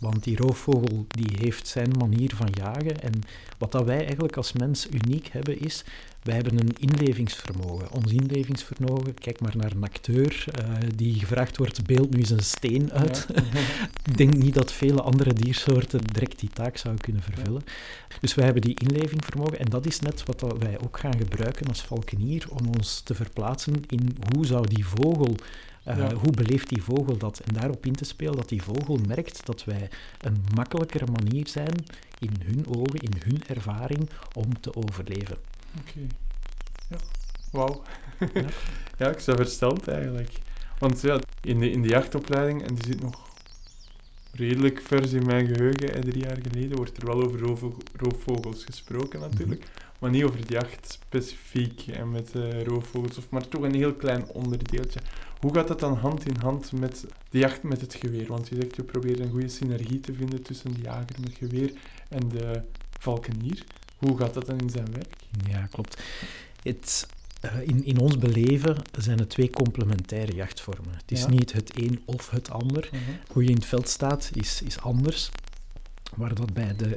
Want 0.00 0.24
die 0.24 0.36
roofvogel 0.36 1.04
die 1.08 1.30
heeft 1.38 1.66
zijn 1.66 1.90
manier 1.98 2.34
van 2.34 2.48
jagen. 2.54 3.00
En 3.02 3.12
wat 3.58 3.72
dat 3.72 3.84
wij 3.84 4.04
eigenlijk 4.04 4.36
als 4.36 4.52
mens 4.52 4.88
uniek 4.90 5.28
hebben 5.32 5.60
is, 5.60 5.84
wij 6.22 6.34
hebben 6.34 6.60
een 6.60 6.74
inlevingsvermogen. 6.78 7.92
Ons 7.92 8.12
inlevingsvermogen, 8.12 9.14
kijk 9.14 9.40
maar 9.40 9.56
naar 9.56 9.72
een 9.72 9.84
acteur 9.84 10.44
uh, 10.60 10.74
die 10.96 11.18
gevraagd 11.18 11.56
wordt, 11.56 11.86
beeld 11.86 12.10
nu 12.10 12.18
eens 12.18 12.30
een 12.30 12.42
steen 12.42 12.92
uit. 12.92 13.26
Ja. 13.34 13.42
Ik 14.10 14.16
denk 14.16 14.36
niet 14.36 14.54
dat 14.54 14.72
vele 14.72 15.02
andere 15.02 15.32
diersoorten 15.32 16.00
direct 16.12 16.40
die 16.40 16.50
taak 16.52 16.76
zouden 16.76 17.04
kunnen 17.04 17.22
vervullen. 17.22 17.62
Dus 18.20 18.34
wij 18.34 18.44
hebben 18.44 18.62
die 18.62 18.80
inlevingsvermogen 18.80 19.58
en 19.58 19.70
dat 19.70 19.86
is 19.86 20.00
net 20.00 20.24
wat 20.24 20.58
wij 20.58 20.78
ook 20.84 20.98
gaan 20.98 21.16
gebruiken 21.18 21.66
als 21.66 21.82
valkenier 21.82 22.46
om 22.50 22.66
ons 22.76 23.00
te 23.00 23.14
verplaatsen 23.14 23.82
in 23.88 24.16
hoe 24.34 24.46
zou 24.46 24.66
die 24.66 24.86
vogel 24.86 25.34
uh, 25.88 25.96
Ja. 25.96 26.14
Hoe 26.14 26.32
beleeft 26.32 26.68
die 26.68 26.82
vogel 26.82 27.16
dat? 27.16 27.38
En 27.38 27.54
daarop 27.54 27.86
in 27.86 27.94
te 27.94 28.04
spelen 28.04 28.36
dat 28.36 28.48
die 28.48 28.62
vogel 28.62 28.98
merkt 29.06 29.46
dat 29.46 29.64
wij 29.64 29.88
een 30.20 30.44
makkelijkere 30.54 31.06
manier 31.06 31.48
zijn 31.48 31.74
in 32.18 32.32
hun 32.44 32.66
ogen, 32.68 33.00
in 33.00 33.12
hun 33.24 33.42
ervaring, 33.46 34.10
om 34.32 34.60
te 34.60 34.74
overleven. 34.74 35.36
Oké. 35.80 36.06
Ja. 36.88 36.96
Wauw. 37.52 37.82
Ja. 38.34 38.44
ja, 38.98 39.08
ik 39.08 39.18
sta 39.18 39.34
versteld 39.34 39.88
eigenlijk. 39.88 40.32
Want 40.78 41.00
ja, 41.00 41.18
in 41.40 41.58
de, 41.58 41.70
in 41.70 41.82
de 41.82 41.88
jachtopleiding, 41.88 42.62
en 42.66 42.74
die 42.74 42.84
zit 42.86 43.00
nog 43.02 43.28
redelijk 44.32 44.80
vers 44.80 45.12
in 45.12 45.26
mijn 45.26 45.46
geheugen, 45.46 45.94
en 45.94 46.00
drie 46.00 46.22
jaar 46.22 46.38
geleden 46.50 46.76
wordt 46.76 46.96
er 46.96 47.06
wel 47.06 47.22
over 47.22 47.38
roofvo- 47.40 47.76
roofvogels 47.96 48.64
gesproken 48.64 49.20
natuurlijk, 49.20 49.64
maar 50.00 50.10
niet 50.10 50.24
over 50.24 50.46
de 50.46 50.52
jacht 50.52 50.98
specifiek 51.04 51.86
en 51.86 52.10
met 52.10 52.34
eh, 52.34 52.62
roofvogels, 52.62 53.16
of 53.18 53.30
maar 53.30 53.48
toch 53.48 53.62
een 53.62 53.74
heel 53.74 53.94
klein 53.94 54.26
onderdeeltje. 54.26 55.00
Hoe 55.40 55.54
gaat 55.54 55.68
dat 55.68 55.80
dan 55.80 55.94
hand 55.96 56.26
in 56.28 56.36
hand 56.40 56.72
met 56.72 57.04
de 57.30 57.38
jacht 57.38 57.62
met 57.62 57.80
het 57.80 57.94
geweer? 57.94 58.26
Want 58.26 58.48
je 58.48 58.54
zegt, 58.54 58.76
je 58.76 58.82
probeert 58.82 59.18
een 59.20 59.30
goede 59.30 59.48
synergie 59.48 60.00
te 60.00 60.14
vinden 60.14 60.42
tussen 60.42 60.72
de 60.74 60.80
jager 60.80 61.16
met 61.20 61.34
geweer 61.38 61.72
en 62.08 62.28
de 62.28 62.62
valkenier. 62.98 63.64
Hoe 63.96 64.16
gaat 64.18 64.34
dat 64.34 64.46
dan 64.46 64.58
in 64.60 64.70
zijn 64.70 64.92
werk? 64.92 65.14
Ja, 65.48 65.66
klopt. 65.66 66.02
Het, 66.62 67.06
uh, 67.44 67.60
in, 67.68 67.84
in 67.84 67.98
ons 67.98 68.18
beleven 68.18 68.76
zijn 68.98 69.18
het 69.18 69.28
twee 69.30 69.50
complementaire 69.50 70.34
jachtvormen. 70.34 70.92
Het 70.96 71.10
is 71.10 71.20
Ja. 71.20 71.28
niet 71.28 71.52
het 71.52 71.78
een 71.78 72.02
of 72.04 72.30
het 72.30 72.50
ander. 72.50 72.90
Hoe 73.32 73.42
je 73.42 73.48
in 73.48 73.54
het 73.54 73.64
veld 73.64 73.88
staat 73.88 74.30
is, 74.34 74.62
is 74.62 74.80
anders. 74.80 75.30
Waar 76.16 76.34
dat 76.34 76.52
bij 76.52 76.76
de 76.76 76.96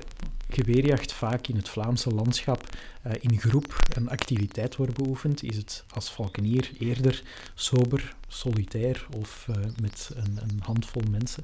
geweerjacht 0.53 1.13
vaak 1.13 1.47
in 1.47 1.55
het 1.55 1.69
Vlaamse 1.69 2.09
landschap 2.09 2.67
uh, 3.07 3.13
in 3.19 3.39
groep 3.39 3.79
een 3.95 4.09
activiteit 4.09 4.75
wordt 4.75 4.93
beoefend, 4.93 5.43
is 5.43 5.57
het 5.57 5.83
als 5.89 6.11
valkenier 6.11 6.69
eerder 6.79 7.23
sober, 7.53 8.15
solitair 8.27 9.07
of 9.17 9.47
uh, 9.49 9.55
met 9.81 10.11
een, 10.15 10.37
een 10.41 10.59
handvol 10.61 11.01
mensen. 11.11 11.43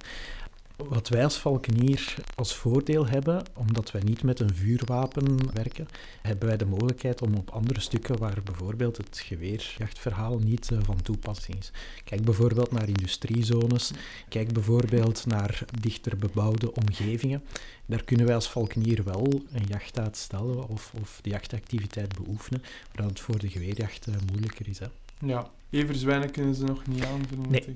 Wat 0.87 1.09
wij 1.09 1.23
als 1.23 1.37
valkenier 1.37 2.15
als 2.35 2.55
voordeel 2.55 3.07
hebben, 3.07 3.43
omdat 3.53 3.91
wij 3.91 4.01
niet 4.01 4.23
met 4.23 4.39
een 4.39 4.55
vuurwapen 4.55 5.53
werken, 5.53 5.87
hebben 6.21 6.47
wij 6.47 6.57
de 6.57 6.65
mogelijkheid 6.65 7.21
om 7.21 7.35
op 7.35 7.49
andere 7.49 7.79
stukken 7.79 8.17
waar 8.17 8.43
bijvoorbeeld 8.43 8.97
het 8.97 9.19
geweerjachtverhaal 9.19 10.37
niet 10.37 10.69
uh, 10.69 10.79
van 10.81 11.01
toepassing 11.01 11.57
is. 11.57 11.71
Kijk 12.03 12.21
bijvoorbeeld 12.21 12.71
naar 12.71 12.87
industriezones, 12.87 13.91
kijk 14.29 14.53
bijvoorbeeld 14.53 15.25
naar 15.25 15.65
dichter 15.81 16.17
bebouwde 16.17 16.73
omgevingen. 16.73 17.43
Daar 17.85 18.03
kunnen 18.03 18.25
wij 18.25 18.35
als 18.35 18.49
valkenier 18.49 19.03
wel 19.03 19.41
een 19.51 19.65
jachtdaad 19.67 20.17
stellen 20.17 20.67
of, 20.67 20.93
of 21.01 21.19
de 21.21 21.29
jachtactiviteit 21.29 22.15
beoefenen, 22.15 22.63
maar 22.95 23.05
het 23.07 23.19
voor 23.19 23.39
de 23.39 23.49
geweerjacht 23.49 24.07
uh, 24.07 24.15
moeilijker 24.31 24.67
is. 24.67 24.79
Hè. 24.79 24.87
Ja, 25.19 25.49
everzwijnen 25.69 26.31
kunnen 26.31 26.55
ze 26.55 26.63
nog 26.63 26.87
niet 26.87 27.03
aan, 27.05 27.21
Nee. 27.49 27.75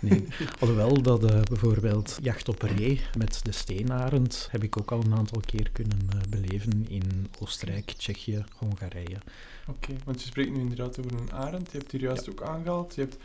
Nee, 0.00 0.26
alhoewel 0.58 1.02
dat 1.02 1.30
uh, 1.30 1.42
bijvoorbeeld 1.42 2.18
jacht 2.22 2.48
op 2.48 2.62
ree 2.62 3.00
met 3.18 3.40
de 3.42 3.52
steenarend 3.52 4.48
heb 4.50 4.62
ik 4.62 4.78
ook 4.80 4.90
al 4.90 5.02
een 5.04 5.14
aantal 5.14 5.40
keer 5.46 5.70
kunnen 5.72 5.98
uh, 6.14 6.20
beleven 6.28 6.86
in 6.88 7.28
Oostenrijk, 7.40 7.90
Tsjechië, 7.90 8.44
Hongarije. 8.56 9.18
Oké, 9.66 9.92
want 10.04 10.20
je 10.20 10.26
spreekt 10.26 10.50
nu 10.50 10.60
inderdaad 10.60 10.98
over 10.98 11.12
een 11.20 11.32
arend. 11.32 11.72
Je 11.72 11.78
hebt 11.78 11.92
hier 11.92 12.00
juist 12.00 12.30
ook 12.30 12.42
aangehaald. 12.42 12.94
Je 12.94 13.00
hebt 13.00 13.16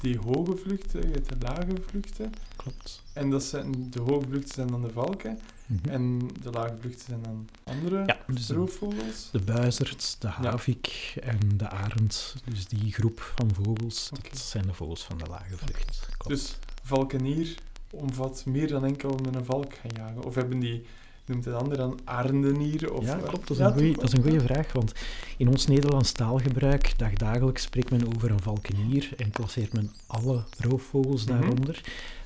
die 0.00 0.18
hoge 0.18 0.56
vluchten, 0.56 1.00
je 1.00 1.12
hebt 1.12 1.28
de 1.28 1.36
lage 1.38 1.82
vluchten. 1.86 2.32
Klopt. 2.56 3.02
En 3.12 3.30
dat 3.30 3.42
zijn, 3.44 3.90
de 3.90 4.00
hoge 4.00 4.26
vluchten 4.28 4.54
zijn 4.54 4.66
dan 4.66 4.82
de 4.82 4.90
valken. 4.90 5.38
Mhm. 5.66 5.88
En 5.88 6.28
de 6.42 6.50
lage 6.50 6.76
vluchten 6.80 7.04
zijn 7.06 7.22
dan 7.22 7.48
andere 7.64 8.02
Ja, 8.06 8.18
dus 8.26 8.46
de, 8.46 8.54
roofvogels. 8.54 9.28
de 9.32 9.40
buizerd, 9.40 10.16
de 10.18 10.28
havik 10.28 11.14
en 11.22 11.38
de 11.56 11.68
arend, 11.68 12.34
dus 12.44 12.66
die 12.66 12.92
groep 12.92 13.32
van 13.36 13.50
vogels, 13.54 14.10
dat 14.22 14.38
zijn 14.38 14.66
de 14.66 14.74
vogels 14.74 15.04
van 15.04 15.18
de 15.18 15.26
lage 15.26 15.56
vlucht. 15.56 16.08
Klopt. 16.16 16.28
Dus 16.28 16.58
valkenier 16.82 17.54
omvat 17.90 18.44
meer 18.46 18.68
dan 18.68 18.84
enkel 18.84 19.18
met 19.24 19.34
een 19.34 19.44
valk 19.44 19.74
gaan 19.74 19.90
jagen. 19.96 20.24
Of 20.24 20.34
hebben 20.34 20.58
die, 20.58 20.86
noemt 21.30 21.44
het 21.44 21.54
ander 21.54 21.76
dan 21.76 21.98
arendenier? 22.04 22.92
Of, 22.92 23.04
ja, 23.04 23.14
klopt. 23.16 23.48
Dat 23.48 23.56
is, 23.58 23.64
een 23.64 23.72
goeie, 23.72 23.94
dat 23.94 24.02
is 24.04 24.12
een 24.12 24.22
goede 24.22 24.40
vraag, 24.40 24.72
want 24.72 24.92
in 25.36 25.48
ons 25.48 25.66
Nederlands 25.66 26.12
taalgebruik, 26.12 26.92
dagdagelijks 26.98 27.62
spreekt 27.62 27.90
men 27.90 28.14
over 28.14 28.30
een 28.30 28.40
valkenier 28.42 29.08
en 29.16 29.30
klasseert 29.30 29.72
men 29.72 29.90
alle 30.06 30.44
roofvogels 30.58 31.24
Mhm. 31.24 31.38
daaronder. 31.40 31.80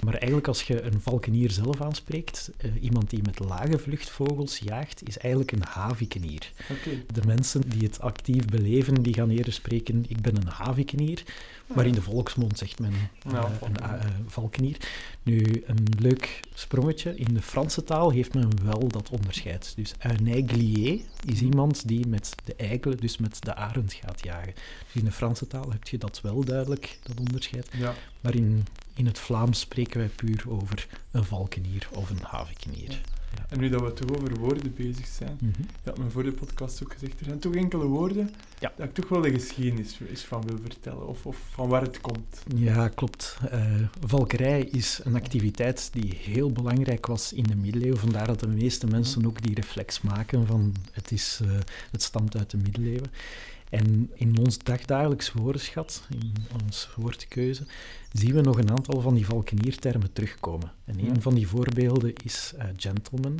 Maar 0.05 0.15
eigenlijk 0.15 0.49
als 0.49 0.63
je 0.63 0.83
een 0.83 1.01
valkenier 1.01 1.51
zelf 1.51 1.81
aanspreekt, 1.81 2.51
eh, 2.57 2.71
iemand 2.81 3.11
die 3.11 3.21
met 3.23 3.39
lage 3.39 3.79
vluchtvogels 3.79 4.59
jaagt, 4.59 5.09
is 5.09 5.19
eigenlijk 5.19 5.53
een 5.53 5.63
havikenier. 5.69 6.53
De 7.13 7.21
mensen 7.27 7.69
die 7.69 7.83
het 7.83 8.01
actief 8.01 8.45
beleven, 8.45 9.03
die 9.03 9.15
gaan 9.15 9.31
eerder 9.31 9.53
spreken, 9.53 10.05
ik 10.09 10.21
ben 10.21 10.37
een 10.37 10.49
havikenier. 10.49 11.23
Maar 11.75 11.87
in 11.87 11.93
de 11.93 12.03
volksmond 12.03 12.59
zegt 12.59 12.79
men 12.79 12.93
eh, 12.93 13.33
Nou, 13.33 13.47
een 13.47 13.57
valkenier. 13.59 13.99
eh, 13.99 14.11
valkenier. 14.27 14.77
Nu, 15.23 15.63
een 15.67 15.87
leuk 15.99 16.41
sprongetje. 16.55 17.15
In 17.17 17.35
de 17.35 17.43
Franse 17.43 17.85
taal 17.85 18.11
heeft 18.11 18.35
men 18.35 18.51
wel 18.65 18.89
dat 18.95 19.11
onderscheid. 19.11 19.73
Dus 19.77 19.95
un 20.03 20.27
aiglier 20.27 21.01
is 21.25 21.41
iemand 21.41 21.89
die 21.89 22.07
met 22.07 22.35
de 22.45 22.55
eikel, 22.55 22.97
dus 22.97 23.17
met 23.17 23.37
de 23.41 23.55
arend 23.55 23.93
gaat 23.93 24.25
jagen. 24.25 24.55
Dus 24.55 24.95
in 24.95 25.05
de 25.05 25.13
Franse 25.13 25.47
taal 25.47 25.71
heb 25.71 25.89
je 25.89 25.99
dat 25.99 26.21
wel 26.21 26.45
duidelijk, 26.45 26.99
dat 27.03 27.19
onderscheid. 27.19 27.69
Ja. 27.77 27.95
Maar 28.21 28.35
in, 28.35 28.67
in 28.95 29.07
het 29.07 29.19
Vlaams 29.19 29.61
spreken 29.61 29.99
wij 29.99 30.09
puur 30.09 30.45
over 30.49 30.87
een 31.11 31.25
valkenier 31.25 31.89
of 31.93 32.11
een 32.11 32.23
havikenier. 32.23 33.01
En 33.49 33.61
nu 33.61 33.69
dat 33.69 33.81
we 33.81 33.93
toch 33.93 34.17
over 34.17 34.39
woorden 34.39 34.75
bezig 34.75 35.07
zijn. 35.07 35.39
Mhm. 35.41 35.63
Je 35.83 35.91
had 35.91 35.99
me 35.99 36.11
voor 36.11 36.23
de 36.23 36.33
podcast 36.33 36.83
ook 36.83 36.93
gezegd, 36.93 37.19
er 37.21 37.25
zijn 37.25 37.39
toch 37.39 37.55
enkele 37.55 37.85
woorden 37.85 38.31
Ja. 38.59 38.73
dat 38.77 38.87
ik 38.87 38.95
toch 38.95 39.09
wel 39.09 39.21
de 39.21 39.31
geschiedenis 39.31 39.99
eens 40.09 40.25
van 40.25 40.43
wil 40.47 40.59
vertellen. 40.63 41.07
Of, 41.09 41.27
of 41.27 41.37
van 41.51 41.69
waar 41.69 41.83
het 41.83 42.01
komt. 42.01 42.43
Ja, 42.57 42.89
klopt. 42.89 43.39
Eh, 43.51 43.65
valkerij 44.07 44.61
is 44.63 45.01
een 45.05 45.15
activiteit 45.15 45.89
die 45.93 46.15
heel 46.23 46.51
belangrijk 46.53 47.07
was 47.07 47.33
in 47.33 47.43
de 47.43 47.57
middeleeuwen. 47.57 47.99
Vandaar 47.99 48.27
dat 48.27 48.41
de 48.41 48.49
meeste 48.49 48.87
mensen 48.87 49.27
ook 49.27 49.43
die 49.43 49.55
reflex 49.55 50.01
maken 50.01 50.47
van 50.47 50.75
het, 50.93 51.11
is, 51.13 51.41
eh, 51.45 51.51
het 51.91 52.03
stamt 52.03 52.37
uit 52.37 52.51
de 52.51 52.57
middeleeuwen. 52.57 53.11
En 53.75 54.11
in 54.15 54.39
ons 54.39 54.59
dagdagelijks 54.59 55.33
woordenschat, 55.33 56.03
in 56.11 56.33
onze 56.63 56.89
woordkeuze, 56.97 57.67
zien 58.13 58.35
we 58.35 58.41
nog 58.41 58.59
een 58.59 58.71
aantal 58.71 59.01
van 59.01 59.15
die 59.15 59.27
valkeniertermen 59.27 60.13
terugkomen. 60.13 60.73
En 60.85 60.99
een 60.99 61.23
van 61.23 61.35
die 61.35 61.49
voorbeelden 61.49 62.13
is 62.25 62.53
eh, 62.59 62.67
gentleman. 62.77 63.39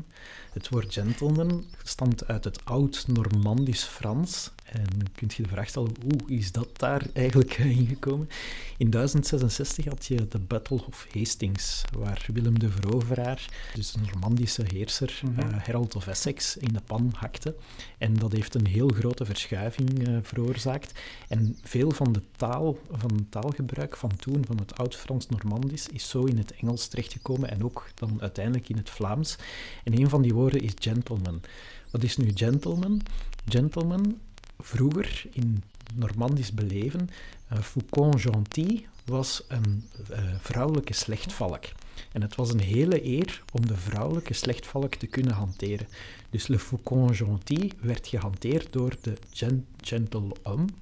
Het 0.53 0.69
woord 0.69 0.93
gentleman 0.93 1.65
stamt 1.83 2.27
uit 2.27 2.45
het 2.45 2.65
oud-Normandisch 2.65 3.85
Frans 3.85 4.51
En 4.65 5.13
kunt 5.15 5.35
je 5.35 5.43
de 5.43 5.49
vraag 5.49 5.69
stellen, 5.69 5.93
hoe 6.03 6.37
is 6.37 6.53
dat 6.53 6.69
daar 6.79 7.07
eigenlijk 7.13 7.59
ingekomen? 7.81 8.29
In 8.77 8.91
1066 8.91 9.85
had 9.85 10.07
je 10.07 10.29
de 10.29 10.39
Battle 10.39 10.81
of 10.87 11.07
Hastings, 11.13 11.85
waar 11.99 12.27
Willem 12.33 12.59
de 12.59 12.71
Veroveraar, 12.71 13.49
dus 13.75 13.95
een 13.95 14.09
Normandische 14.13 14.65
heerser, 14.73 15.21
mm 15.25 15.53
Harold 15.53 15.97
of 15.97 16.07
Essex, 16.07 16.57
in 16.57 16.73
de 16.73 16.81
pan 16.87 17.13
hakte. 17.17 17.55
En 17.99 18.15
dat 18.15 18.33
heeft 18.33 18.55
een 18.55 18.67
heel 18.67 18.89
grote 18.89 19.25
verschuiving 19.25 20.09
uh, 20.09 20.19
veroorzaakt. 20.23 21.01
En 21.29 21.57
veel 21.63 21.91
van 21.91 22.13
de 22.13 22.23
taal, 22.37 22.79
van 22.91 23.11
het 23.15 23.31
taalgebruik 23.31 23.97
van 23.97 24.17
toen, 24.17 24.45
van 24.47 24.59
het 24.59 24.77
Oud-Frans-Normandisch, 24.77 25.89
is 25.89 26.09
zo 26.09 26.25
in 26.25 26.39
het 26.39 26.55
Engels 26.55 26.89
terechtgekomen 26.89 27.51
en 27.51 27.65
ook 27.65 27.89
dan 27.95 28.21
uiteindelijk 28.21 28.69
in 28.69 28.77
het 28.77 28.91
Vlaams. 28.91 29.37
En 29.85 29.99
een 29.99 30.09
van 30.09 30.23
die 30.23 30.35
woorden 30.35 30.61
is 30.61 30.73
gentleman. 30.79 31.41
Wat 31.91 32.03
is 32.03 32.17
nu 32.17 32.31
gentleman? 32.35 33.03
Gentleman 33.49 34.19
vroeger 34.59 35.27
in 35.31 35.63
Normandisch 35.95 36.53
beleven, 36.53 37.09
uh, 37.53 37.59
Faucon 37.59 38.21
Gentil 38.21 38.81
was 39.05 39.45
een 39.49 39.85
uh, 40.11 40.19
vrouwelijke 40.41 40.93
slechtvalk. 40.93 41.65
En 42.13 42.23
het 42.23 42.35
was 42.35 42.51
een 42.51 42.61
hele 42.61 43.05
eer 43.05 43.43
om 43.53 43.67
de 43.67 43.77
vrouwelijke 43.77 44.35
slechtvalk 44.35 44.95
te 44.95 45.07
kunnen 45.07 45.35
hanteren. 45.35 45.87
Dus 46.31 46.47
le 46.47 46.59
Faucon 46.59 47.15
Gentil 47.15 47.71
werd 47.81 48.07
gehanteerd 48.07 48.73
door 48.73 48.97
de 49.01 49.17
gen 49.31 49.67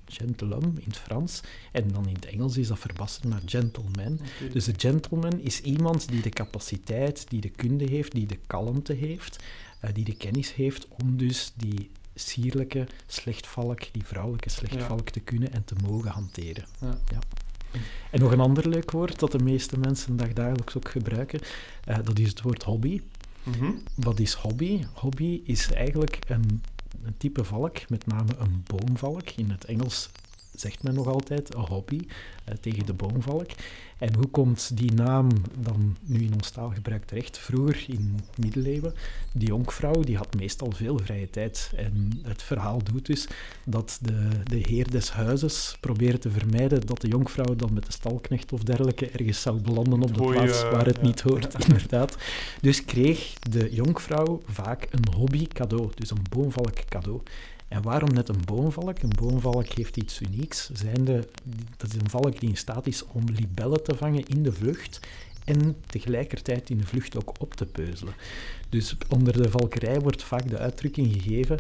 gentilhomme 0.09 0.81
in 0.81 0.87
het 0.87 0.97
Frans. 0.97 1.41
En 1.73 1.89
dan 1.89 2.09
in 2.09 2.15
het 2.15 2.27
Engels 2.27 2.57
is 2.57 2.69
dat 2.69 2.79
verbasterd 2.79 3.29
naar 3.29 3.43
gentleman. 3.47 4.21
Dus 4.53 4.65
de 4.65 4.75
gentleman 4.77 5.41
is 5.41 5.61
iemand 5.61 6.09
die 6.09 6.23
de 6.23 6.31
capaciteit, 6.31 7.27
die 7.29 7.41
de 7.41 7.51
kunde 7.51 7.85
heeft, 7.85 8.13
die 8.13 8.27
de 8.27 8.39
kalmte 8.47 8.93
heeft, 8.93 9.39
uh, 9.85 9.91
die 9.93 10.05
de 10.05 10.17
kennis 10.17 10.55
heeft 10.55 10.87
om 10.89 11.17
dus 11.17 11.53
die 11.57 11.91
sierlijke 12.15 12.87
slechtvalk, 13.07 13.93
die 13.93 14.07
vrouwelijke 14.07 14.51
slechtvalk, 14.51 15.11
te 15.11 15.21
kunnen 15.21 15.53
en 15.53 15.65
te 15.65 15.75
mogen 15.89 16.11
hanteren. 16.11 16.65
Ja. 16.81 16.99
En 18.11 18.21
nog 18.21 18.33
een 18.33 18.41
ander 18.41 18.69
leuk 18.69 18.91
woord 18.91 19.19
dat 19.19 19.33
de 19.33 19.39
meeste 19.39 19.79
mensen 19.79 20.17
dagelijks 20.17 20.77
ook 20.77 20.91
gebruiken, 20.91 21.41
uh, 21.89 21.99
dat 22.05 22.19
is 22.19 22.29
het 22.29 22.43
woord 22.43 22.63
hobby. 22.63 23.01
Mm 23.43 23.83
Wat 23.95 24.21
is 24.21 24.33
hobby? 24.33 24.85
Hobby 24.93 25.41
is 25.45 25.73
eigenlijk 25.73 26.19
een, 26.27 26.63
een 27.03 27.17
type 27.17 27.45
valk, 27.45 27.89
met 27.89 28.07
name 28.07 28.37
een 28.39 28.65
boomvalk. 28.67 29.31
In 29.31 29.51
het 29.51 29.65
Engels 29.65 30.11
zegt 30.55 30.83
men 30.83 30.95
nog 30.95 31.07
altijd, 31.07 31.55
een 31.55 31.61
hobby, 31.61 32.01
uh, 32.49 32.55
tegen 32.61 32.87
de 32.87 32.93
boomvalk. 32.93 33.51
En 33.99 34.15
hoe 34.15 34.27
komt 34.27 34.77
die 34.77 34.93
naam 34.93 35.29
dan 35.59 35.97
nu 36.03 36.21
in 36.21 36.35
ons 36.35 36.51
taalgebruik 36.51 37.05
terecht? 37.05 37.39
Vroeger, 37.39 37.85
in 37.89 38.17
de 38.17 38.43
middeleeuwen, 38.43 38.95
die 39.33 39.49
jonkvrouw 39.49 40.01
die 40.01 40.17
had 40.17 40.35
meestal 40.35 40.71
veel 40.71 40.99
vrije 40.99 41.31
tijd. 41.31 41.73
En 41.77 42.21
het 42.23 42.43
verhaal 42.43 42.83
doet 42.83 43.07
dus 43.07 43.29
dat 43.65 43.99
de, 44.03 44.29
de 44.45 44.57
heer 44.57 44.91
des 44.91 45.11
huizes 45.11 45.77
probeerde 45.81 46.19
te 46.19 46.31
vermijden 46.31 46.87
dat 46.87 47.01
de 47.01 47.09
jonkvrouw 47.09 47.57
dan 47.57 47.73
met 47.73 47.87
de 47.87 47.93
stalknecht 47.93 48.53
of 48.53 48.63
dergelijke 48.63 49.11
ergens 49.11 49.43
zou 49.43 49.61
belanden 49.61 50.03
op 50.03 50.15
de 50.15 50.23
plaats 50.23 50.63
waar 50.63 50.87
het 50.87 51.03
niet 51.03 51.21
hoort, 51.21 51.55
inderdaad. 51.67 52.17
Dus 52.61 52.85
kreeg 52.85 53.33
de 53.51 53.69
jonkvrouw 53.73 54.43
vaak 54.47 54.89
een 54.91 55.15
hobby 55.15 55.47
cadeau, 55.47 55.91
dus 55.95 56.11
een 56.11 56.25
boomvalk 56.31 56.85
cadeau. 56.89 57.23
En 57.73 57.83
waarom 57.83 58.13
net 58.13 58.29
een 58.29 58.45
boomvalk? 58.45 58.99
Een 58.99 59.13
boomvalk 59.21 59.67
heeft 59.67 59.97
iets 59.97 60.21
unieks. 60.21 60.71
Zijnde, 60.73 61.29
dat 61.77 61.89
is 61.89 61.95
een 61.95 62.11
valk 62.11 62.41
die 62.41 62.49
in 62.49 62.57
staat 62.57 62.87
is 62.87 63.05
om 63.07 63.25
libellen 63.25 63.83
te 63.83 63.97
vangen 63.97 64.27
in 64.27 64.43
de 64.43 64.53
vlucht 64.53 65.01
en 65.45 65.77
tegelijkertijd 65.87 66.71
in 66.71 66.79
de 66.79 66.87
vlucht 66.87 67.17
ook 67.17 67.33
op 67.39 67.55
te 67.55 67.67
peuzelen. 67.67 68.15
Dus 68.69 68.97
onder 69.09 69.43
de 69.43 69.51
valkerij 69.51 70.01
wordt 70.01 70.23
vaak 70.23 70.49
de 70.49 70.59
uitdrukking 70.59 71.13
gegeven: 71.13 71.59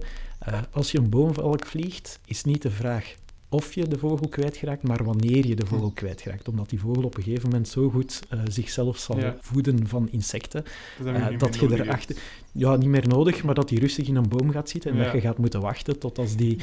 uh, 0.49 0.61
als 0.71 0.90
je 0.90 0.99
een 0.99 1.09
boomvalk 1.09 1.66
vliegt, 1.66 2.19
is 2.25 2.45
niet 2.45 2.62
de 2.62 2.71
vraag 2.71 3.14
of 3.52 3.75
je 3.75 3.88
de 3.88 3.99
vogel 3.99 4.28
kwijtraakt, 4.28 4.82
maar 4.82 5.04
wanneer 5.04 5.47
je 5.47 5.56
de 5.56 5.66
vogel 5.66 5.88
hm. 5.88 5.94
kwijtraakt. 5.94 6.49
Omdat 6.49 6.71
die 6.71 6.80
vogel 6.80 7.02
op 7.02 7.16
een 7.16 7.23
gegeven 7.23 7.49
moment 7.49 7.68
zo 7.68 7.90
goed 7.90 8.21
uh, 8.35 8.40
zichzelf 8.49 8.99
zal 8.99 9.18
voeden 9.40 9.87
van 9.87 10.09
insecten, 10.11 10.64
dat, 11.04 11.14
uh, 11.14 11.38
dat 11.38 11.56
je 11.56 11.82
erachter... 11.82 12.16
Ja, 12.52 12.76
niet 12.76 12.88
meer 12.88 13.09
nodig, 13.09 13.42
maar 13.42 13.54
dat 13.54 13.68
die 13.68 13.80
rustig 13.80 14.09
in 14.09 14.16
een 14.16 14.28
boom 14.28 14.50
gaat 14.50 14.68
zitten 14.68 14.90
en 14.90 14.99
dat 14.99 15.12
je 15.12 15.21
gaat 15.21 15.38
moeten 15.38 15.61
wachten 15.61 15.99
tot 15.99 16.18
als 16.18 16.37
die 16.37 16.59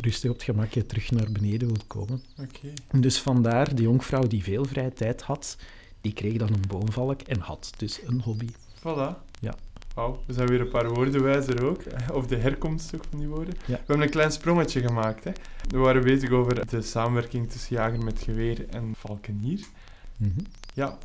rustig 0.00 0.30
op 0.30 0.36
het 0.36 0.44
gemakje 0.44 0.86
terug 0.86 1.10
naar 1.10 1.32
beneden 1.32 1.68
wil 1.68 1.84
komen. 1.86 2.22
Okay. 2.32 3.00
Dus 3.00 3.18
vandaar, 3.18 3.74
die 3.74 3.84
jonkvrouw 3.84 4.26
die 4.26 4.42
veel 4.42 4.64
vrije 4.64 4.92
tijd 4.92 5.22
had, 5.22 5.56
die 6.00 6.12
kreeg 6.12 6.36
dan 6.36 6.48
een 6.48 6.64
boomvalk 6.68 7.20
en 7.20 7.38
had 7.38 7.72
dus 7.76 8.00
een 8.06 8.20
hobby. 8.20 8.48
Voilà. 8.78 9.28
Ja. 9.40 9.54
Wauw, 9.94 10.22
we 10.26 10.32
zijn 10.32 10.48
weer 10.48 10.60
een 10.60 10.68
paar 10.68 10.88
woorden 10.88 11.22
wijzer 11.22 11.64
ook. 11.64 11.82
Of 12.12 12.26
de 12.26 12.36
herkomst 12.36 12.94
ook 12.94 13.04
van 13.10 13.18
die 13.18 13.28
woorden. 13.28 13.54
We 13.66 13.72
hebben 13.72 14.00
een 14.00 14.10
klein 14.10 14.32
sprongetje 14.32 14.80
gemaakt. 14.80 15.24
Hè. 15.24 15.32
We 15.68 15.78
waren 15.78 16.02
bezig 16.02 16.30
over 16.30 16.66
de 16.66 16.82
samenwerking 16.82 17.50
tussen 17.50 17.76
jager 17.76 18.04
met 18.04 18.22
geweer 18.22 18.68
en 18.68 18.94
valkenier. 18.96 19.66
Mm 20.16 20.34
Ja, 20.74 20.98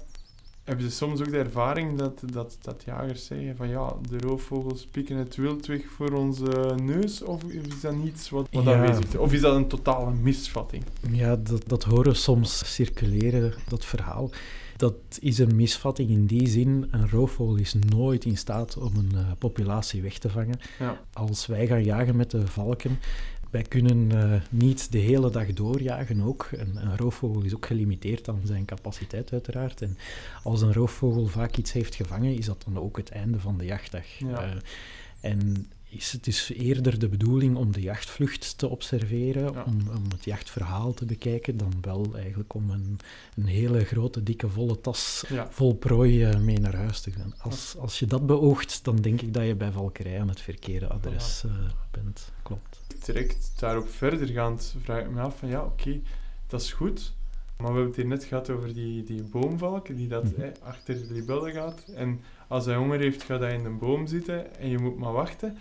hebben 0.65 0.89
ze 0.89 0.95
soms 0.95 1.19
ook 1.19 1.31
de 1.31 1.37
ervaring 1.37 1.97
dat, 1.97 2.21
dat, 2.31 2.57
dat 2.61 2.83
jagers 2.85 3.25
zeggen 3.25 3.55
van 3.55 3.69
ja, 3.69 3.93
de 4.09 4.17
roofvogels 4.17 4.85
pikken 4.85 5.17
het 5.17 5.35
wild 5.35 5.65
weg 5.65 5.81
voor 5.95 6.11
onze 6.11 6.75
neus? 6.83 7.23
Of 7.23 7.43
is 7.43 7.81
dat 7.81 7.95
niets 7.95 8.29
wat, 8.29 8.47
wat 8.51 8.63
ja. 8.63 8.73
aanwezig 8.73 9.05
is? 9.05 9.15
Of 9.15 9.33
is 9.33 9.41
dat 9.41 9.55
een 9.55 9.67
totale 9.67 10.11
misvatting? 10.11 10.83
Ja, 11.11 11.35
dat, 11.35 11.63
dat 11.67 11.83
horen 11.83 12.15
soms 12.15 12.73
circuleren, 12.73 13.53
dat 13.67 13.85
verhaal. 13.85 14.29
Dat 14.75 14.95
is 15.19 15.37
een 15.37 15.55
misvatting 15.55 16.09
in 16.09 16.25
die 16.25 16.47
zin. 16.47 16.87
Een 16.91 17.09
roofvogel 17.09 17.55
is 17.55 17.73
nooit 17.73 18.25
in 18.25 18.37
staat 18.37 18.77
om 18.77 18.95
een 18.95 19.11
uh, 19.13 19.31
populatie 19.39 20.01
weg 20.01 20.17
te 20.17 20.29
vangen. 20.29 20.59
Ja. 20.79 21.01
Als 21.13 21.45
wij 21.45 21.67
gaan 21.67 21.83
jagen 21.83 22.15
met 22.15 22.31
de 22.31 22.47
valken, 22.47 22.99
wij 23.49 23.61
kunnen 23.61 24.11
uh, 24.13 24.41
niet 24.49 24.91
de 24.91 24.97
hele 24.97 25.29
dag 25.29 25.53
doorjagen 25.53 26.21
ook. 26.21 26.49
Een, 26.51 26.75
een, 26.75 26.97
roofvogel 26.97 27.41
is 27.41 27.55
ook 27.55 27.65
gelimiteerd 27.65 28.29
aan 28.29 28.41
zijn 28.43 28.65
capaciteit 28.65 29.31
uiteraard. 29.31 29.81
En 29.81 29.97
als 30.43 30.61
een 30.61 30.73
roofvogel 30.73 31.27
vaak 31.27 31.57
iets 31.57 31.71
heeft 31.71 31.95
gevangen, 31.95 32.37
is 32.37 32.45
dat 32.45 32.63
dan 32.65 32.83
ook 32.83 32.97
het 32.97 33.09
einde 33.09 33.39
van 33.39 33.57
de 33.57 33.65
jachtdag. 33.65 34.05
Ja. 34.17 34.45
Uh, 34.45 34.51
en 35.21 35.67
is 35.95 36.11
het 36.11 36.27
is 36.27 36.51
eerder 36.53 36.99
de 36.99 37.07
bedoeling 37.07 37.55
om 37.57 37.71
de 37.71 37.81
jachtvlucht 37.81 38.57
te 38.57 38.67
observeren, 38.67 39.65
om, 39.65 39.79
om, 39.89 40.11
het 40.11 40.25
jachtverhaal 40.25 40.93
te 40.93 41.05
bekijken, 41.05 41.57
dan 41.57 41.73
wel 41.81 42.15
eigenlijk 42.15 42.53
om 42.53 42.69
een, 42.69 42.99
een 43.35 43.45
hele 43.45 43.85
grote, 43.85 44.23
dikke, 44.23 44.49
volle 44.49 44.81
tas 44.81 45.23
vol 45.49 45.73
prooi 45.73 46.29
uh, 46.29 46.39
mee 46.39 46.59
naar 46.59 46.75
huis 46.75 47.01
te 47.01 47.11
gaan. 47.11 47.33
Als, 47.37 47.75
als 47.77 47.99
je 47.99 48.05
dat 48.05 48.25
beoogt, 48.25 48.83
dan 48.83 48.95
denk 48.95 49.21
ik 49.21 49.33
dat 49.33 49.45
je 49.45 49.55
bij 49.55 49.71
valkerij 49.71 50.21
aan 50.21 50.29
het 50.29 50.41
verkeerde 50.41 50.87
adres 50.87 51.43
uh, 51.45 51.51
bent. 51.91 52.31
Klopt. 52.43 52.81
Direct 53.05 53.51
daarop 53.59 53.89
verdergaand 53.89 54.75
vraag 54.83 55.03
ik 55.03 55.09
me 55.09 55.21
af 55.21 55.37
van 55.37 55.49
ja, 55.49 55.63
oké, 55.63 55.99
dat 56.47 56.61
is 56.61 56.73
goed, 56.73 57.13
maar 57.57 57.67
we 57.67 57.73
hebben 57.73 57.85
het 57.85 57.95
hier 57.95 58.07
net 58.07 58.23
gehad 58.23 58.49
over 58.49 58.73
die, 58.73 59.03
die 59.03 59.23
boomvalk, 59.23 59.95
die 59.95 60.07
dat 60.07 60.23
mm 60.23 60.33
-hmm. 60.35 60.51
achter 60.63 61.07
de 61.07 61.13
libellen 61.13 61.51
gaat. 61.51 61.83
En 61.95 62.21
als 62.47 62.65
hij 62.65 62.75
honger 62.75 62.99
heeft, 62.99 63.23
gaat 63.23 63.39
hij 63.39 63.53
in 63.53 63.65
een 63.65 63.77
boom 63.77 64.07
zitten 64.07 64.55
en 64.55 64.69
je 64.69 64.77
moet 64.77 64.97
maar 64.97 65.13
wachten. 65.13 65.57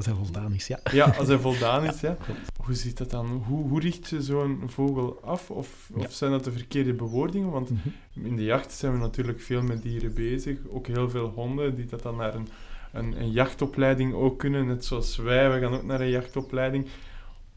Als 0.00 0.08
hij 0.08 0.18
voldaan 0.24 0.54
is, 0.54 0.66
ja. 0.66 0.78
Ja, 0.92 1.14
als 1.18 1.28
hij 1.28 1.38
voldaan 1.38 1.84
is, 1.84 2.00
ja. 2.08 2.16
Hoe 2.64 2.74
ziet 2.74 2.98
dat 2.98 3.10
dan? 3.10 3.26
Hoe, 3.46 3.68
hoe 3.68 3.80
richt 3.80 4.08
je 4.08 4.22
zo'n 4.22 4.62
vogel 4.66 5.20
af? 5.22 5.50
Of, 5.50 5.90
of 5.94 6.12
zijn 6.12 6.30
dat 6.30 6.44
de 6.44 6.52
verkeerde 6.52 6.92
bewoordingen? 6.92 7.50
Want 7.50 7.70
mhm. 7.70 7.88
in 8.26 8.36
de 8.36 8.44
jacht 8.44 8.72
zijn 8.72 8.92
we 8.92 8.98
natuurlijk 8.98 9.40
veel 9.40 9.62
met 9.62 9.82
dieren 9.82 10.14
bezig. 10.14 10.58
Ook 10.68 10.86
heel 10.86 11.10
veel 11.10 11.28
honden 11.28 11.74
die 11.76 11.86
dat 11.86 12.02
dan 12.02 12.16
naar 12.16 12.34
een, 12.34 12.48
een, 12.92 13.20
een 13.20 13.30
jachtopleiding 13.30 14.14
ook 14.14 14.38
kunnen. 14.38 14.66
Net 14.66 14.84
zoals 14.84 15.16
wij, 15.16 15.50
we 15.50 15.60
gaan 15.60 15.74
ook 15.74 15.84
naar 15.84 16.00
een 16.00 16.10
jachtopleiding. 16.10 16.86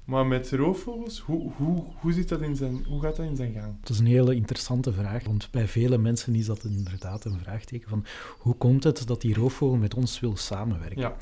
Maar 0.05 0.25
met 0.25 0.51
roofvogels, 0.51 1.19
hoe, 1.19 1.51
hoe, 1.57 1.83
hoe, 1.99 2.13
zit 2.13 2.29
dat 2.29 2.41
in 2.41 2.55
zijn, 2.55 2.85
hoe 2.87 3.01
gaat 3.01 3.15
dat 3.15 3.25
in 3.25 3.35
zijn 3.35 3.53
gang? 3.53 3.75
Dat 3.79 3.89
is 3.89 3.99
een 3.99 4.05
hele 4.05 4.35
interessante 4.35 4.93
vraag, 4.93 5.23
want 5.23 5.47
bij 5.51 5.67
vele 5.67 5.97
mensen 5.97 6.35
is 6.35 6.45
dat 6.45 6.63
inderdaad 6.63 7.25
een 7.25 7.39
vraagteken 7.39 7.89
van 7.89 8.05
hoe 8.37 8.55
komt 8.55 8.83
het 8.83 9.07
dat 9.07 9.21
die 9.21 9.33
roofvogel 9.33 9.77
met 9.77 9.93
ons 9.93 10.19
wil 10.19 10.37
samenwerken? 10.37 11.01
Ja. 11.01 11.15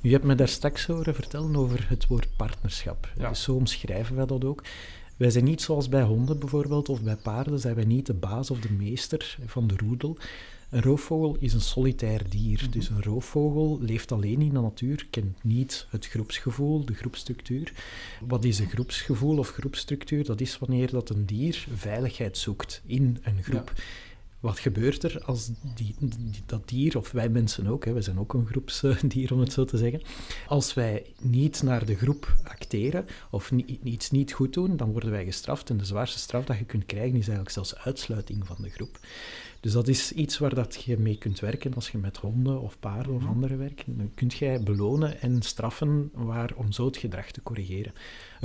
Nu, 0.00 0.10
je 0.10 0.16
hebt 0.16 0.24
me 0.24 0.34
daar 0.34 0.48
straks 0.48 0.86
horen 0.86 1.14
vertellen 1.14 1.56
over 1.56 1.86
het 1.88 2.06
woord 2.06 2.36
partnerschap. 2.36 3.12
Ja. 3.16 3.28
Dus 3.28 3.42
zo 3.42 3.54
omschrijven 3.54 4.16
wij 4.16 4.26
dat 4.26 4.44
ook. 4.44 4.62
Wij 5.16 5.30
zijn 5.30 5.44
niet 5.44 5.62
zoals 5.62 5.88
bij 5.88 6.02
honden 6.02 6.38
bijvoorbeeld, 6.38 6.88
of 6.88 7.02
bij 7.02 7.16
paarden, 7.16 7.58
zijn 7.58 7.74
wij 7.74 7.84
niet 7.84 8.06
de 8.06 8.14
baas 8.14 8.50
of 8.50 8.58
de 8.58 8.72
meester 8.72 9.36
van 9.46 9.66
de 9.66 9.74
roedel. 9.76 10.16
Een 10.74 10.82
roofvogel 10.82 11.36
is 11.38 11.52
een 11.52 11.60
solitair 11.60 12.28
dier. 12.28 12.60
Mhm. 12.62 12.70
Dus 12.70 12.88
een 12.88 13.02
roofvogel 13.02 13.78
leeft 13.80 14.12
alleen 14.12 14.40
in 14.40 14.54
de 14.54 14.60
natuur, 14.60 15.06
kent 15.10 15.44
niet 15.44 15.86
het 15.90 16.06
groepsgevoel, 16.06 16.84
de 16.84 16.94
groepstructuur. 16.94 17.72
Wat 18.26 18.44
is 18.44 18.58
een 18.58 18.68
groepsgevoel 18.68 19.38
of 19.38 19.50
groepstructuur? 19.50 20.24
Dat 20.24 20.40
is 20.40 20.58
wanneer 20.58 20.90
dat 20.90 21.10
een 21.10 21.26
dier 21.26 21.66
veiligheid 21.74 22.38
zoekt 22.38 22.82
in 22.86 23.18
een 23.22 23.42
groep. 23.42 23.72
Wat 24.40 24.58
gebeurt 24.58 25.02
er 25.02 25.22
als 25.24 25.50
die, 25.74 25.94
dat 26.46 26.68
dier, 26.68 26.98
of 26.98 27.10
wij 27.10 27.28
mensen 27.28 27.66
ook, 27.66 27.84
hè, 27.84 27.92
we 27.92 28.02
zijn 28.02 28.18
ook 28.18 28.34
een 28.34 28.46
groepsdier 28.46 29.32
om 29.32 29.40
het 29.40 29.52
zo 29.52 29.64
te 29.64 29.76
zeggen, 29.76 30.02
als 30.46 30.74
wij 30.74 31.06
niet 31.20 31.62
naar 31.62 31.84
de 31.84 31.96
groep 31.96 32.36
acteren 32.44 33.06
of 33.30 33.50
iets 33.82 34.10
niet 34.10 34.32
goed 34.32 34.52
doen, 34.52 34.76
dan 34.76 34.92
worden 34.92 35.10
wij 35.10 35.24
gestraft. 35.24 35.70
En 35.70 35.76
de 35.76 35.84
zwaarste 35.84 36.18
straf 36.18 36.44
dat 36.44 36.58
je 36.58 36.64
kunt 36.64 36.86
krijgen 36.86 37.18
is 37.18 37.28
eigenlijk 37.28 37.50
zelfs 37.50 37.76
uitsluiting 37.76 38.46
van 38.46 38.56
de 38.60 38.70
groep. 38.70 38.98
Dus 39.64 39.72
dat 39.72 39.88
is 39.88 40.12
iets 40.12 40.38
waar 40.38 40.54
dat 40.54 40.82
je 40.84 40.98
mee 40.98 41.18
kunt 41.18 41.40
werken 41.40 41.74
als 41.74 41.90
je 41.90 41.98
met 41.98 42.16
honden 42.16 42.60
of 42.60 42.78
paarden 42.80 43.14
of 43.14 43.20
Mhm. 43.22 43.30
andere 43.30 43.56
werkt. 43.56 43.82
Dan 43.86 44.10
kun 44.14 44.26
jij 44.28 44.62
belonen 44.62 45.20
en 45.20 45.42
straffen 45.42 46.10
waar, 46.12 46.52
om 46.54 46.72
zo 46.72 46.84
het 46.86 46.96
gedrag 46.96 47.30
te 47.30 47.42
corrigeren. 47.42 47.92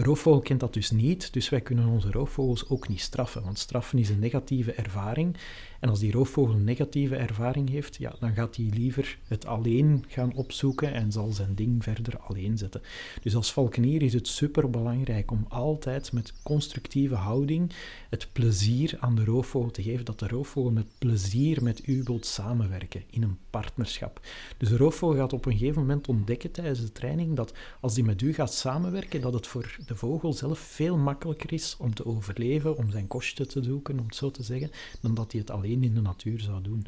Roofvogel 0.01 0.39
kent 0.39 0.59
dat 0.59 0.73
dus 0.73 0.91
niet, 0.91 1.33
dus 1.33 1.49
wij 1.49 1.62
kunnen 1.62 1.88
onze 1.88 2.12
roofvogels 2.12 2.69
ook 2.69 2.88
niet 2.88 3.01
straffen, 3.01 3.43
want 3.43 3.59
straffen 3.59 3.99
is 3.99 4.09
een 4.09 4.19
negatieve 4.19 4.71
ervaring. 4.71 5.38
En 5.79 5.89
als 5.89 5.99
die 5.99 6.12
roofvogel 6.12 6.53
een 6.53 6.63
negatieve 6.63 7.15
ervaring 7.15 7.69
heeft, 7.69 7.95
ja, 7.95 8.15
dan 8.19 8.33
gaat 8.33 8.55
hij 8.55 8.69
liever 8.73 9.17
het 9.27 9.45
alleen 9.45 10.05
gaan 10.07 10.33
opzoeken 10.33 10.93
en 10.93 11.12
zal 11.12 11.31
zijn 11.31 11.55
ding 11.55 11.83
verder 11.83 12.17
alleen 12.19 12.57
zetten. 12.57 12.81
Dus 13.21 13.35
als 13.35 13.53
valkenier 13.53 14.01
is 14.01 14.13
het 14.13 14.27
superbelangrijk 14.27 15.31
om 15.31 15.45
altijd 15.49 16.12
met 16.12 16.33
constructieve 16.43 17.15
houding 17.15 17.71
het 18.09 18.27
plezier 18.31 18.97
aan 18.99 19.15
de 19.15 19.23
roofvogel 19.23 19.71
te 19.71 19.83
geven, 19.83 20.05
dat 20.05 20.19
de 20.19 20.27
roofvogel 20.27 20.71
met 20.71 20.88
plezier 20.97 21.63
met 21.63 21.88
u 21.88 22.01
wilt 22.03 22.25
samenwerken 22.25 23.03
in 23.09 23.23
een 23.23 23.38
partnerschap. 23.49 24.21
Dus 24.57 24.69
de 24.69 24.77
roofvogel 24.77 25.17
gaat 25.17 25.33
op 25.33 25.45
een 25.45 25.57
gegeven 25.57 25.81
moment 25.81 26.07
ontdekken 26.07 26.51
tijdens 26.51 26.81
de 26.81 26.91
training 26.91 27.35
dat 27.35 27.53
als 27.81 27.93
die 27.93 28.03
met 28.03 28.21
u 28.21 28.33
gaat 28.33 28.53
samenwerken, 28.53 29.21
dat 29.21 29.33
het 29.33 29.47
voor 29.47 29.77
de 29.89 29.95
vogel 29.95 30.34
zelf 30.34 30.60
veel 30.60 30.97
makkelijker 30.97 31.54
is 31.54 31.75
om 31.80 31.93
te 31.93 32.06
overleven, 32.06 32.78
om 32.78 32.91
zijn 32.91 33.08
kostje 33.08 33.45
te 33.45 33.63
zoeken, 33.63 33.99
om 33.99 34.06
het 34.06 34.15
zo 34.15 34.32
te 34.32 34.43
zeggen, 34.43 34.71
dan 35.02 35.13
dat 35.13 35.32
hij 35.32 35.41
het 35.41 35.49
alleen 35.49 35.84
in 35.84 35.93
de 35.93 36.02
natuur 36.02 36.39
zou 36.39 36.62
doen. 36.62 36.86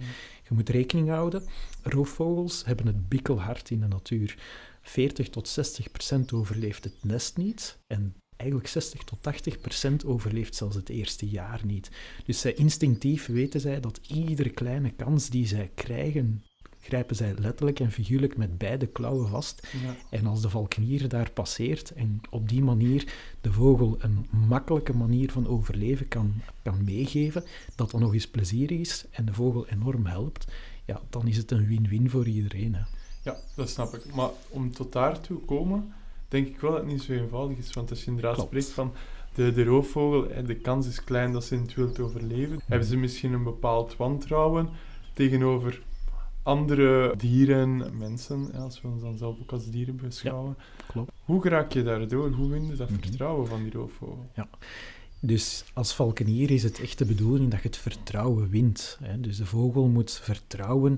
Je 0.49 0.53
moet 0.53 0.69
rekening 0.69 1.09
houden, 1.09 1.43
roofvogels 1.83 2.65
hebben 2.65 2.85
het 2.85 3.09
bikkelhard 3.09 3.69
in 3.69 3.79
de 3.79 3.87
natuur. 3.87 4.37
40 4.81 5.29
tot 5.29 5.47
60 5.47 5.91
procent 5.91 6.33
overleeft 6.33 6.83
het 6.83 7.03
nest 7.03 7.37
niet 7.37 7.77
en 7.87 8.15
eigenlijk 8.35 8.69
60 8.69 9.03
tot 9.03 9.23
80 9.23 9.59
procent 9.59 10.05
overleeft 10.05 10.55
zelfs 10.55 10.75
het 10.75 10.89
eerste 10.89 11.29
jaar 11.29 11.61
niet. 11.65 11.91
Dus 12.25 12.39
zij 12.39 12.53
instinctief 12.53 13.25
weten 13.25 13.59
zij 13.59 13.79
dat 13.79 13.99
iedere 14.07 14.49
kleine 14.49 14.91
kans 14.91 15.29
die 15.29 15.47
zij 15.47 15.71
krijgen, 15.75 16.43
grijpen 16.81 17.15
zij 17.15 17.33
letterlijk 17.37 17.79
en 17.79 17.91
figuurlijk 17.91 18.37
met 18.37 18.57
beide 18.57 18.87
klauwen 18.87 19.29
vast. 19.29 19.67
Ja. 19.83 19.95
En 20.09 20.25
als 20.25 20.41
de 20.41 20.49
valkenier 20.49 21.07
daar 21.07 21.31
passeert 21.31 21.93
en 21.93 22.21
op 22.29 22.49
die 22.49 22.63
manier 22.63 23.13
de 23.41 23.51
vogel 23.51 23.95
een 23.99 24.25
makkelijke 24.47 24.93
manier 24.93 25.31
van 25.31 25.47
overleven 25.47 26.07
kan, 26.07 26.33
kan 26.63 26.83
meegeven, 26.83 27.43
dat 27.75 27.91
dan 27.91 28.01
nog 28.01 28.13
eens 28.13 28.27
plezierig 28.27 28.79
is 28.79 29.05
en 29.11 29.25
de 29.25 29.33
vogel 29.33 29.67
enorm 29.67 30.05
helpt, 30.05 30.51
ja, 30.85 31.01
dan 31.09 31.27
is 31.27 31.37
het 31.37 31.51
een 31.51 31.67
win-win 31.67 32.09
voor 32.09 32.27
iedereen. 32.27 32.75
Hè. 32.75 32.81
Ja, 33.23 33.37
dat 33.55 33.69
snap 33.69 33.93
ik. 33.93 34.15
Maar 34.15 34.29
om 34.49 34.71
tot 34.71 34.93
daartoe 34.93 35.39
te 35.39 35.45
komen, 35.45 35.93
denk 36.27 36.47
ik 36.47 36.59
wel 36.59 36.71
dat 36.71 36.79
het 36.79 36.89
niet 36.89 37.01
zo 37.01 37.11
eenvoudig 37.11 37.57
is. 37.57 37.73
Want 37.73 37.89
als 37.89 37.99
je 37.99 38.07
inderdaad 38.07 38.33
Klopt. 38.33 38.49
spreekt 38.49 38.69
van 38.69 38.93
de, 39.33 39.53
de 39.53 39.63
roofvogel, 39.63 40.45
de 40.45 40.55
kans 40.55 40.87
is 40.87 41.03
klein 41.03 41.31
dat 41.31 41.43
ze 41.43 41.55
in 41.55 41.61
het 41.61 41.73
wild 41.73 41.99
overleven, 41.99 42.61
hebben 42.65 42.87
ze 42.87 42.97
misschien 42.97 43.33
een 43.33 43.43
bepaald 43.43 43.97
wantrouwen 43.97 44.69
tegenover 45.13 45.81
andere 46.43 47.13
dieren, 47.17 47.97
mensen, 47.97 48.51
als 48.53 48.81
we 48.81 48.87
ons 48.87 49.01
dan 49.01 49.17
zelf 49.17 49.39
ook 49.41 49.51
als 49.51 49.69
dieren 49.69 49.95
beschouwen. 49.95 50.55
Klopt. 50.87 51.11
Hoe 51.25 51.49
raak 51.49 51.71
je 51.73 51.83
daardoor? 51.83 52.29
Hoe 52.31 52.49
win 52.49 52.67
je 52.67 52.75
dat 52.75 52.89
Mhm. 52.89 52.99
vertrouwen 53.01 53.47
van 53.47 53.63
die 53.63 53.71
roofvogel? 53.71 54.25
Dus 55.23 55.63
als 55.73 55.93
valkenier 55.95 56.51
is 56.51 56.63
het 56.63 56.79
echt 56.79 56.97
de 56.97 57.05
bedoeling 57.05 57.51
dat 57.51 57.61
je 57.61 57.67
het 57.67 57.77
vertrouwen 57.77 58.49
wint. 58.49 58.97
Hè. 59.03 59.19
Dus 59.19 59.37
de 59.37 59.45
vogel 59.45 59.87
moet 59.87 60.11
vertrouwen 60.23 60.97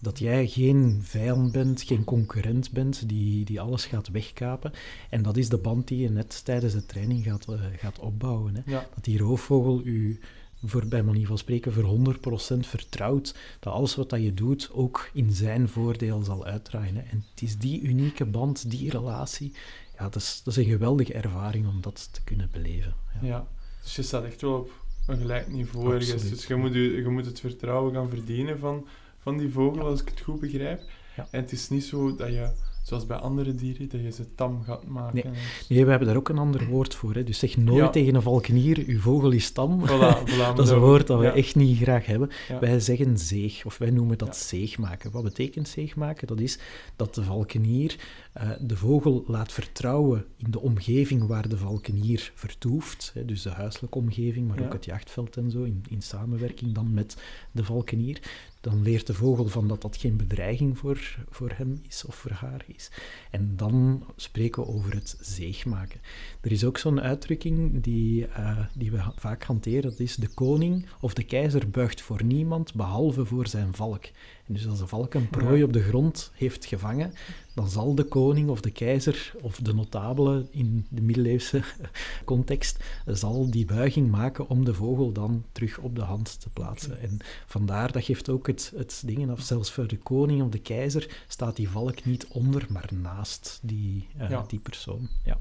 dat 0.00 0.18
jij 0.18 0.46
geen 0.46 0.98
vijand 1.02 1.52
bent, 1.52 1.82
geen 1.82 2.04
concurrent 2.04 2.70
bent 2.70 3.08
die, 3.08 3.44
die 3.44 3.60
alles 3.60 3.84
gaat 3.86 4.08
wegkapen. 4.08 4.72
En 5.10 5.22
dat 5.22 5.36
is 5.36 5.48
de 5.48 5.58
band 5.58 5.88
die 5.88 5.98
je 5.98 6.10
net 6.10 6.44
tijdens 6.44 6.72
de 6.72 6.86
training 6.86 7.24
gaat, 7.24 7.48
eh, 7.48 7.60
gaat 7.76 7.98
opbouwen. 7.98 8.54
Hè. 8.54 8.60
Ja, 8.66 8.86
Dat 8.94 9.04
die 9.04 9.18
roofvogel 9.18 9.80
u, 9.84 10.20
voor, 10.64 10.86
bij 10.86 11.02
manier 11.02 11.26
van 11.26 11.38
spreken, 11.38 11.72
voor 11.72 12.16
100% 12.56 12.58
vertrouwt 12.60 13.34
dat 13.60 13.72
alles 13.72 13.94
wat 13.94 14.10
dat 14.10 14.22
je 14.22 14.34
doet 14.34 14.70
ook 14.72 15.10
in 15.12 15.32
zijn 15.32 15.68
voordeel 15.68 16.22
zal 16.22 16.44
uitdraaien. 16.44 16.94
Hè. 16.94 17.02
En 17.02 17.24
het 17.30 17.42
is 17.42 17.58
die 17.58 17.80
unieke 17.80 18.24
band, 18.24 18.70
die 18.70 18.90
relatie, 18.90 19.52
ja, 19.98 20.04
dat, 20.04 20.22
is, 20.22 20.40
dat 20.44 20.56
is 20.56 20.64
een 20.64 20.70
geweldige 20.70 21.12
ervaring 21.12 21.68
om 21.68 21.80
dat 21.80 22.08
te 22.12 22.22
kunnen 22.22 22.48
beleven. 22.52 22.94
Ja. 23.20 23.26
ja. 23.26 23.46
Dus 23.82 23.96
je 23.96 24.02
staat 24.02 24.24
echt 24.24 24.40
wel 24.40 24.54
op 24.54 24.70
een 25.06 25.18
gelijk 25.18 25.48
niveau 25.48 25.94
ergens. 25.94 26.28
Dus 26.28 26.46
je 26.46 26.54
moet, 26.54 26.74
je, 26.74 26.80
je 26.80 27.08
moet 27.08 27.26
het 27.26 27.40
vertrouwen 27.40 27.94
gaan 27.94 28.08
verdienen 28.08 28.58
van, 28.58 28.86
van 29.18 29.38
die 29.38 29.50
vogel, 29.50 29.86
als 29.86 30.00
ik 30.00 30.08
het 30.08 30.20
goed 30.20 30.40
begrijp. 30.40 30.82
Ja. 31.16 31.28
En 31.30 31.40
het 31.40 31.52
is 31.52 31.68
niet 31.68 31.84
zo 31.84 32.16
dat 32.16 32.28
je, 32.28 32.50
zoals 32.82 33.06
bij 33.06 33.16
andere 33.16 33.54
dieren, 33.54 33.88
dat 33.88 34.00
je 34.00 34.10
ze 34.10 34.34
tam 34.34 34.62
gaat 34.62 34.86
maken. 34.86 35.32
Nee, 35.68 35.84
we 35.84 35.90
hebben 35.90 36.08
daar 36.08 36.16
ook 36.16 36.28
een 36.28 36.38
ander 36.38 36.66
woord 36.66 36.94
voor. 36.94 37.14
Hè. 37.14 37.24
Dus 37.24 37.38
zeg 37.38 37.56
nooit 37.56 37.78
Ja. 37.78 37.90
tegen 37.90 38.14
een 38.14 38.22
valkenier, 38.22 38.84
uw 38.86 39.00
vogel 39.00 39.30
is 39.30 39.50
tam. 39.50 39.80
Voilà, 39.86 40.16
voilà, 40.24 40.54
dat 40.56 40.58
is 40.58 40.70
een 40.70 40.78
woord 40.78 41.06
dat 41.06 41.18
we 41.18 41.24
ja. 41.24 41.34
echt 41.34 41.54
niet 41.54 41.78
graag 41.78 42.06
hebben. 42.06 42.30
Ja. 42.48 42.58
Wij 42.58 42.80
zeggen 42.80 43.18
zeeg, 43.18 43.64
of 43.64 43.78
wij 43.78 43.90
noemen 43.90 44.18
dat 44.18 44.36
zeeg 44.36 44.78
maken. 44.78 45.10
Wat 45.10 45.22
betekent 45.22 45.68
zeeg 45.68 45.96
maken? 45.96 46.26
Dat 46.26 46.40
is 46.40 46.58
dat 46.96 47.14
de 47.14 47.22
valkenier 47.22 47.96
eh, 48.32 48.50
de 48.60 48.76
vogel 48.76 49.24
laat 49.26 49.52
vertrouwen 49.52 50.24
in 50.36 50.50
de 50.50 50.60
omgeving 50.60 51.26
waar 51.26 51.48
de 51.48 51.58
valkenier 51.58 52.32
vertoeft. 52.34 53.10
Hè, 53.14 53.24
dus 53.24 53.42
de 53.42 53.50
huiselijke 53.50 53.98
omgeving, 53.98 54.48
maar 54.48 54.64
ook 54.64 54.72
het 54.72 54.84
jachtveld 54.84 55.36
en 55.36 55.50
zo, 55.50 55.62
in, 55.62 55.84
in 55.88 56.02
samenwerking 56.02 56.74
dan 56.74 56.94
met 56.94 57.16
de 57.52 57.64
valkenier. 57.64 58.20
Dan 58.62 58.82
leert 58.82 59.06
de 59.06 59.14
vogel 59.14 59.46
van 59.46 59.68
dat 59.68 59.82
dat 59.82 59.96
geen 59.96 60.16
bedreiging 60.16 60.78
voor, 60.78 61.16
voor 61.30 61.52
hem 61.54 61.80
is 61.88 62.04
of 62.04 62.14
voor 62.14 62.30
haar 62.30 62.64
is. 62.66 62.90
En 63.30 63.56
dan 63.56 64.04
spreken 64.16 64.62
we 64.62 64.68
over 64.68 64.94
het 64.94 65.16
zeeg 65.20 65.64
maken. 65.64 66.00
Er 66.40 66.52
is 66.52 66.64
ook 66.64 66.78
zo'n 66.78 67.00
uitdrukking 67.00 67.82
die, 67.82 68.26
eh, 68.26 68.58
die 68.74 68.90
we 68.90 69.02
vaak 69.16 69.42
hanteren, 69.42 69.90
dat 69.90 70.00
is 70.00 70.16
de 70.16 70.28
koning 70.28 70.86
of 71.00 71.14
de 71.14 71.24
keizer 71.24 71.70
buigt 71.70 72.00
voor 72.00 72.24
niemand 72.24 72.74
behalve 72.74 73.24
voor 73.24 73.46
zijn 73.46 73.74
valk. 73.74 74.04
Dus 74.52 74.66
als 74.68 74.78
de 74.78 74.86
valk 74.86 75.14
een 75.14 75.28
prooi 75.28 75.58
Ja. 75.58 75.64
op 75.64 75.72
de 75.72 75.82
grond 75.82 76.30
heeft 76.34 76.64
gevangen, 76.64 77.12
dan 77.54 77.68
zal 77.68 77.94
de 77.94 78.04
koning 78.04 78.48
of 78.48 78.60
de 78.60 78.70
keizer 78.70 79.34
of 79.40 79.56
de 79.56 79.74
notabele 79.74 80.46
in 80.50 80.86
de 80.88 81.00
middeleeuwse 81.02 81.62
context, 82.24 82.84
zal 83.06 83.50
die 83.50 83.64
buiging 83.66 84.10
maken 84.10 84.48
om 84.48 84.64
de 84.64 84.74
vogel 84.74 85.12
dan 85.12 85.44
terug 85.52 85.78
op 85.78 85.94
de 85.96 86.02
hand 86.02 86.40
te 86.40 86.48
plaatsen. 86.50 87.00
En 87.00 87.18
vandaar, 87.46 87.92
dat 87.92 88.04
geeft 88.04 88.28
ook 88.28 88.46
het, 88.46 88.72
het 88.76 89.02
ding 89.06 89.30
af, 89.30 89.40
zelfs 89.40 89.70
voor 89.72 89.86
de 89.88 89.98
koning 89.98 90.42
of 90.42 90.48
de 90.50 90.58
keizer 90.60 91.24
staat 91.28 91.56
die 91.56 91.68
valk 91.68 92.04
niet 92.04 92.26
onder, 92.26 92.66
maar 92.70 92.90
naast 93.02 93.58
die, 93.62 94.06
eh, 94.18 94.30
Ja. 94.30 94.44
die 94.48 94.60
persoon. 94.60 95.08
Ja. 95.24 95.38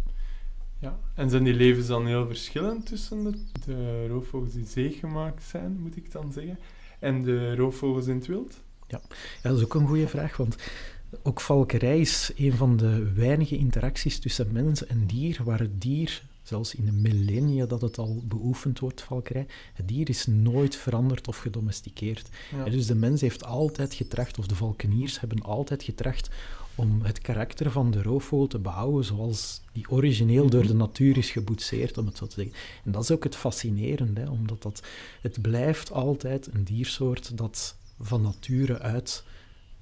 Ja. 0.80 1.00
En 1.16 1.30
zijn 1.30 1.44
die 1.44 1.54
levens 1.54 1.88
dan 1.88 2.06
heel 2.08 2.28
verschillend 2.28 2.86
tussen 2.86 3.24
de, 3.24 3.38
de 3.66 4.08
roofvogels 4.08 4.54
die 4.54 4.66
zeeggemaakt 4.66 5.44
zijn, 5.44 5.80
moet 5.80 5.98
ik 5.98 6.12
dan 6.12 6.32
zeggen, 6.34 6.60
en 7.00 7.24
de 7.24 7.56
roofvogels 7.56 8.08
in 8.08 8.16
het 8.16 8.28
wild? 8.28 8.62
Ja, 8.92 9.02
dat 9.42 9.58
is 9.58 9.64
ook 9.64 9.74
een 9.74 9.88
goede 9.88 10.08
vraag, 10.08 10.38
want 10.38 10.56
ook 11.24 11.42
valkerij 11.42 12.00
is 12.00 12.32
een 12.36 12.54
van 12.54 12.78
de 12.78 13.12
weinige 13.14 13.58
interacties 13.58 14.20
tussen 14.20 14.52
mens 14.52 14.86
en 14.86 15.06
dier, 15.06 15.42
waar 15.44 15.60
het 15.60 15.82
dier, 15.82 16.22
zelfs 16.44 16.76
in 16.76 16.86
de 16.86 16.92
millennia 16.92 17.66
dat 17.66 17.82
het 17.82 17.98
al 17.98 18.24
beoefend 18.26 18.80
wordt, 18.80 19.02
valkerij, 19.02 19.48
het 19.74 19.88
dier 19.88 20.10
is 20.10 20.26
nooit 20.26 20.76
veranderd 20.76 21.28
of 21.28 21.38
gedomesticeerd. 21.38 22.30
Ja. 22.56 22.70
Dus 22.70 22.86
de 22.86 22.96
mens 22.96 23.22
heeft 23.22 23.44
altijd 23.44 23.94
getracht, 23.94 24.40
of 24.40 24.48
de 24.48 24.56
valkeniers 24.56 25.20
hebben 25.20 25.42
altijd 25.42 25.84
getracht, 25.84 26.30
om 26.76 27.02
het 27.02 27.20
karakter 27.20 27.72
van 27.72 27.92
de 27.92 28.02
roofvogel 28.02 28.48
te 28.48 28.60
behouden 28.60 29.06
zoals 29.06 29.62
die 29.72 29.90
origineel 29.90 30.50
door 30.50 30.68
de 30.68 30.74
natuur 30.74 31.18
is 31.18 31.32
geboetseerd, 31.32 31.98
om 31.98 32.06
het 32.06 32.18
zo 32.18 32.28
te 32.28 32.36
zeggen. 32.36 32.56
En 32.84 32.92
dat 32.92 33.04
is 33.04 33.12
ook 33.12 33.24
het 33.24 33.36
fascinerende, 33.36 34.22
hè, 34.22 34.30
omdat 34.30 34.62
dat, 34.62 34.84
het 35.22 35.42
blijft 35.42 35.92
altijd 35.92 36.50
een 36.54 36.64
diersoort 36.64 37.38
dat 37.38 37.76
van 38.02 38.22
nature 38.22 38.80
uit 38.80 39.24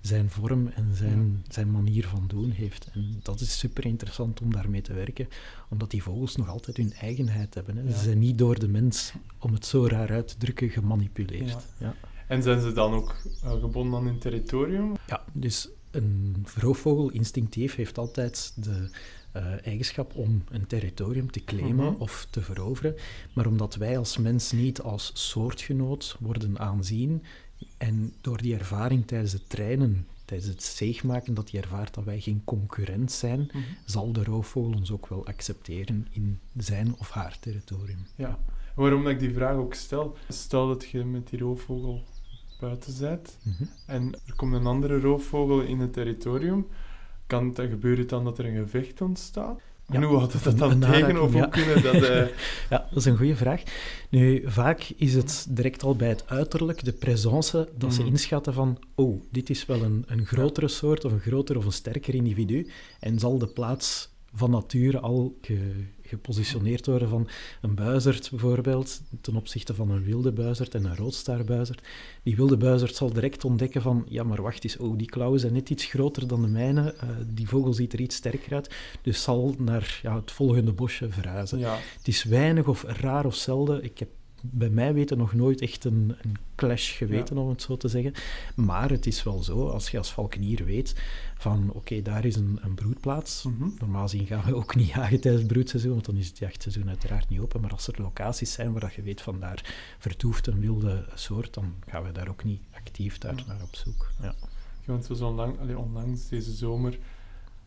zijn 0.02 0.30
vorm 0.30 0.68
en 0.68 0.88
zijn, 0.96 1.46
zijn 1.48 1.72
manier 1.72 2.08
van 2.08 2.24
doen 2.28 2.50
heeft. 2.52 2.90
En 2.94 3.20
dat 3.24 3.40
is 3.40 3.60
super 3.60 3.86
interessant 3.86 4.42
om 4.42 4.54
daarmee 4.54 4.82
te 4.82 4.94
werken, 4.94 5.28
omdat 5.70 5.92
die 5.92 6.04
vogels 6.04 6.36
nog 6.36 6.50
altijd 6.50 6.78
hun 6.78 6.94
eigenheid 6.94 7.54
hebben. 7.54 7.78
Hè. 7.78 7.84
Ja. 7.84 7.92
Ze 7.92 8.04
zijn 8.04 8.20
niet 8.20 8.38
door 8.38 8.60
de 8.60 8.68
mens, 8.68 9.14
om 9.40 9.54
het 9.54 9.66
zo 9.66 9.88
raar 9.88 10.10
uit 10.12 10.28
te 10.28 10.38
drukken, 10.38 10.70
gemanipuleerd. 10.70 11.66
Ja. 11.78 11.96
En 12.28 12.44
zijn 12.44 12.62
ze 12.62 12.72
dan 12.72 12.94
ook 12.94 13.16
eh, 13.44 13.52
gebonden 13.60 14.00
aan 14.00 14.06
hun 14.06 14.20
territorium? 14.20 14.94
Ja, 15.08 15.24
dus 15.34 15.70
een 15.92 16.46
roofvogel 16.56 17.10
instinctief 17.10 17.76
heeft 17.76 17.98
altijd 17.98 18.54
de 18.56 18.90
eh, 19.32 19.66
eigenschap 19.66 20.16
om 20.16 20.44
een 20.52 20.68
territorium 20.68 21.32
te 21.32 21.44
claimen 21.44 21.86
Mhm. 21.92 22.02
of 22.02 22.28
te 22.30 22.42
veroveren. 22.42 22.96
Maar 23.34 23.46
omdat 23.48 23.76
wij 23.76 23.98
als 23.98 24.18
mens 24.18 24.52
niet 24.52 24.82
als 24.82 25.12
soortgenoot 25.14 26.16
worden 26.20 26.60
aanzien 26.60 27.24
en 27.78 28.14
door 28.22 28.42
die 28.42 28.58
ervaring 28.58 29.08
tijdens 29.08 29.32
het 29.32 29.50
trainen, 29.50 30.08
tijdens 30.26 30.50
het 30.50 30.64
zeegmaken, 30.64 31.34
dat 31.34 31.52
hij 31.52 31.62
ervaart 31.62 31.94
dat 31.94 32.04
wij 32.04 32.20
geen 32.20 32.42
concurrent 32.44 33.12
zijn, 33.12 33.52
zal 33.86 34.12
de 34.12 34.24
roofvogel 34.24 34.72
ons 34.74 34.92
ook 34.92 35.08
wel 35.08 35.26
accepteren 35.26 36.08
in 36.12 36.40
zijn 36.58 36.96
of 36.98 37.10
haar 37.10 37.40
territorium. 37.40 38.06
Ja. 38.16 38.40
Waarom 38.76 39.04
dat 39.04 39.12
ik 39.12 39.20
die 39.20 39.34
vraag 39.34 39.56
ook 39.56 39.74
stel, 39.74 40.18
stel 40.30 40.68
dat 40.68 40.90
je 40.90 41.04
met 41.06 41.28
die 41.30 41.40
roofvogel 41.40 42.04
buiten 42.60 42.94
bent 43.00 43.38
Mhm. 43.44 43.64
en 43.86 44.14
er 44.26 44.36
komt 44.36 44.54
een 44.54 44.66
andere 44.66 45.00
roofvogel 45.00 45.62
in 45.62 45.80
het 45.80 45.94
territorium, 45.94 46.68
kan 47.28 47.46
het 47.46 47.56
dan 47.56 47.70
gebeuren 47.70 48.08
dan 48.08 48.24
dat 48.24 48.38
er 48.40 48.46
een 48.46 48.56
gevecht 48.64 49.02
ontstaat? 49.02 49.62
En 49.92 50.04
hoe 50.04 50.18
had 50.18 50.34
het 50.34 50.44
dat 50.44 50.58
dan 50.58 50.72
een 50.72 50.80
tegen? 50.80 50.94
aanraking, 50.96 51.20
Of 51.20 51.32
hoe 51.32 51.42
ja. 51.42 51.48
kunnen 51.48 51.84
dat... 51.84 51.94
eh, 51.94 52.26
Ja, 52.70 52.88
dat 52.90 52.98
is 52.98 53.06
een 53.06 53.18
goede 53.18 53.36
vraag. 53.36 53.64
Nu, 54.10 54.44
vaak 54.46 54.90
is 54.98 55.14
het 55.14 55.48
direct 55.50 55.84
al 55.84 55.96
bij 55.96 56.10
het 56.10 56.24
uiterlijk, 56.28 56.84
de 56.84 56.94
présence, 56.94 57.70
dat 57.78 57.94
ze 57.94 58.02
Mhm. 58.02 58.10
inschatten 58.10 58.54
van, 58.54 58.78
oh, 58.96 59.22
dit 59.32 59.50
is 59.50 59.66
wel 59.66 59.82
een, 59.84 60.04
een 60.08 60.26
grotere 60.26 60.68
soort 60.68 61.06
of 61.06 61.12
een 61.12 61.20
groter 61.20 61.58
of 61.58 61.66
een 61.66 61.72
sterker 61.72 62.16
individu 62.16 62.68
en 63.00 63.20
zal 63.20 63.38
de 63.38 63.48
plaats 63.48 64.10
van 64.34 64.52
nature 64.52 65.00
al 65.00 65.38
ge- 65.42 65.86
gepositioneerd 66.10 66.86
worden 66.86 67.10
van 67.10 67.28
een 67.62 67.76
buizerd 67.76 68.30
bijvoorbeeld, 68.30 69.02
ten 69.22 69.36
opzichte 69.36 69.76
van 69.76 69.90
een 69.92 70.04
wilde 70.04 70.32
buizerd 70.32 70.76
en 70.76 70.86
een 70.86 70.96
roodstaarbuizerd. 70.96 71.82
Die 72.24 72.36
wilde 72.36 72.58
buizerd 72.58 72.96
zal 72.96 73.14
direct 73.14 73.46
ontdekken 73.46 73.82
van, 73.82 74.06
ja, 74.10 74.24
maar 74.24 74.42
wacht 74.42 74.64
eens, 74.64 74.78
oh, 74.78 74.98
die 74.98 75.08
klauwen 75.08 75.40
zijn 75.40 75.54
net 75.54 75.70
iets 75.70 75.86
groter 75.86 76.28
dan 76.28 76.42
de 76.42 76.48
mijne, 76.48 76.94
eh, 76.94 77.10
die 77.28 77.48
vogel 77.48 77.74
ziet 77.74 77.94
er 77.94 78.00
iets 78.02 78.16
sterker 78.16 78.54
uit, 78.54 78.76
dus 79.02 79.24
zal 79.24 79.56
naar 79.58 80.00
ja, 80.02 80.16
het 80.16 80.32
volgende 80.32 80.74
bosje 80.74 81.10
verhuizen. 81.10 81.60
ja. 81.60 81.78
Het 81.98 82.08
is 82.08 82.24
weinig 82.24 82.68
of 82.68 82.84
raar 82.84 83.26
of 83.26 83.36
zelden. 83.36 83.84
Ik 83.84 84.00
heb 84.00 84.10
bij 84.42 84.70
mij 84.70 84.94
weten 84.94 85.18
nog 85.18 85.34
nooit 85.34 85.62
echt 85.62 85.84
een, 85.86 86.16
een 86.22 86.36
clash 86.56 86.98
geweten, 86.98 87.38
om 87.38 87.50
het 87.50 87.62
zo 87.62 87.78
te 87.78 87.88
zeggen. 87.88 88.14
Maar 88.56 88.90
het 88.90 89.06
is 89.06 89.24
wel 89.24 89.44
zo, 89.44 89.68
als 89.70 89.92
je 89.92 89.98
als 89.98 90.12
valkenier 90.12 90.66
weet 90.66 90.96
van 91.38 91.70
oké, 91.74 92.02
daar 92.02 92.26
is 92.26 92.36
een, 92.36 92.60
een 92.62 92.74
broedplaats. 92.76 93.44
Mhm. 93.44 93.70
Normaal 93.80 94.02
gezien 94.02 94.26
gaan 94.26 94.44
we 94.46 94.56
ook 94.56 94.76
niet 94.76 94.88
jagen 94.96 95.20
tijdens 95.22 95.44
het 95.44 95.52
broedseizoen, 95.54 95.92
want 95.92 96.06
dan 96.06 96.16
is 96.16 96.28
het 96.28 96.38
jachtseizoen 96.38 96.88
uiteraard 96.90 97.30
niet 97.30 97.40
open. 97.40 97.62
Maar 97.62 97.72
als 97.72 97.88
er 97.88 98.02
locaties 98.02 98.54
zijn 98.54 98.72
waar 98.72 98.82
dat 98.82 98.94
je 98.94 99.02
weet 99.02 99.22
van 99.22 99.40
daar 99.40 99.76
vertoeft 100.00 100.48
een 100.48 100.60
wilde 100.60 101.06
soort, 101.14 101.54
dan 101.54 101.74
gaan 101.88 102.04
we 102.04 102.12
daar 102.12 102.30
ook 102.30 102.44
niet 102.44 102.62
actief 102.72 103.18
daar 103.18 103.36
Ja. 103.38 103.44
naar 103.48 103.62
op 103.64 103.76
zoek. 103.76 104.12
Ja. 104.22 104.36
Ja, 104.86 104.96
want 104.96 105.06
zoals 105.06 105.22
onlang, 105.22 105.60
allee, 105.60 105.78
onlangs 105.78 106.28
deze 106.30 106.52
zomer, 106.52 106.92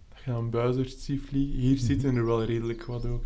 dat 0.08 0.22
je 0.24 0.30
dan 0.30 0.50
buizerd 0.50 0.90
ziet 0.90 1.22
vliegen. 1.28 1.58
Hier 1.58 1.74
Mhm. 1.76 1.85
zitten 1.85 2.16
er 2.16 2.26
wel 2.26 2.44
redelijk 2.44 2.85
wat 2.85 3.04
ook. 3.06 3.24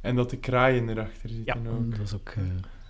En 0.00 0.16
dat 0.16 0.30
de 0.30 0.36
kraaien 0.36 0.88
erachter 0.88 1.30
Ja, 1.30 1.36
zitten 1.54 1.66
ook. 1.72 1.90
dat 1.90 2.00
is 2.00 2.14
ook 2.14 2.28
eh, 2.28 2.42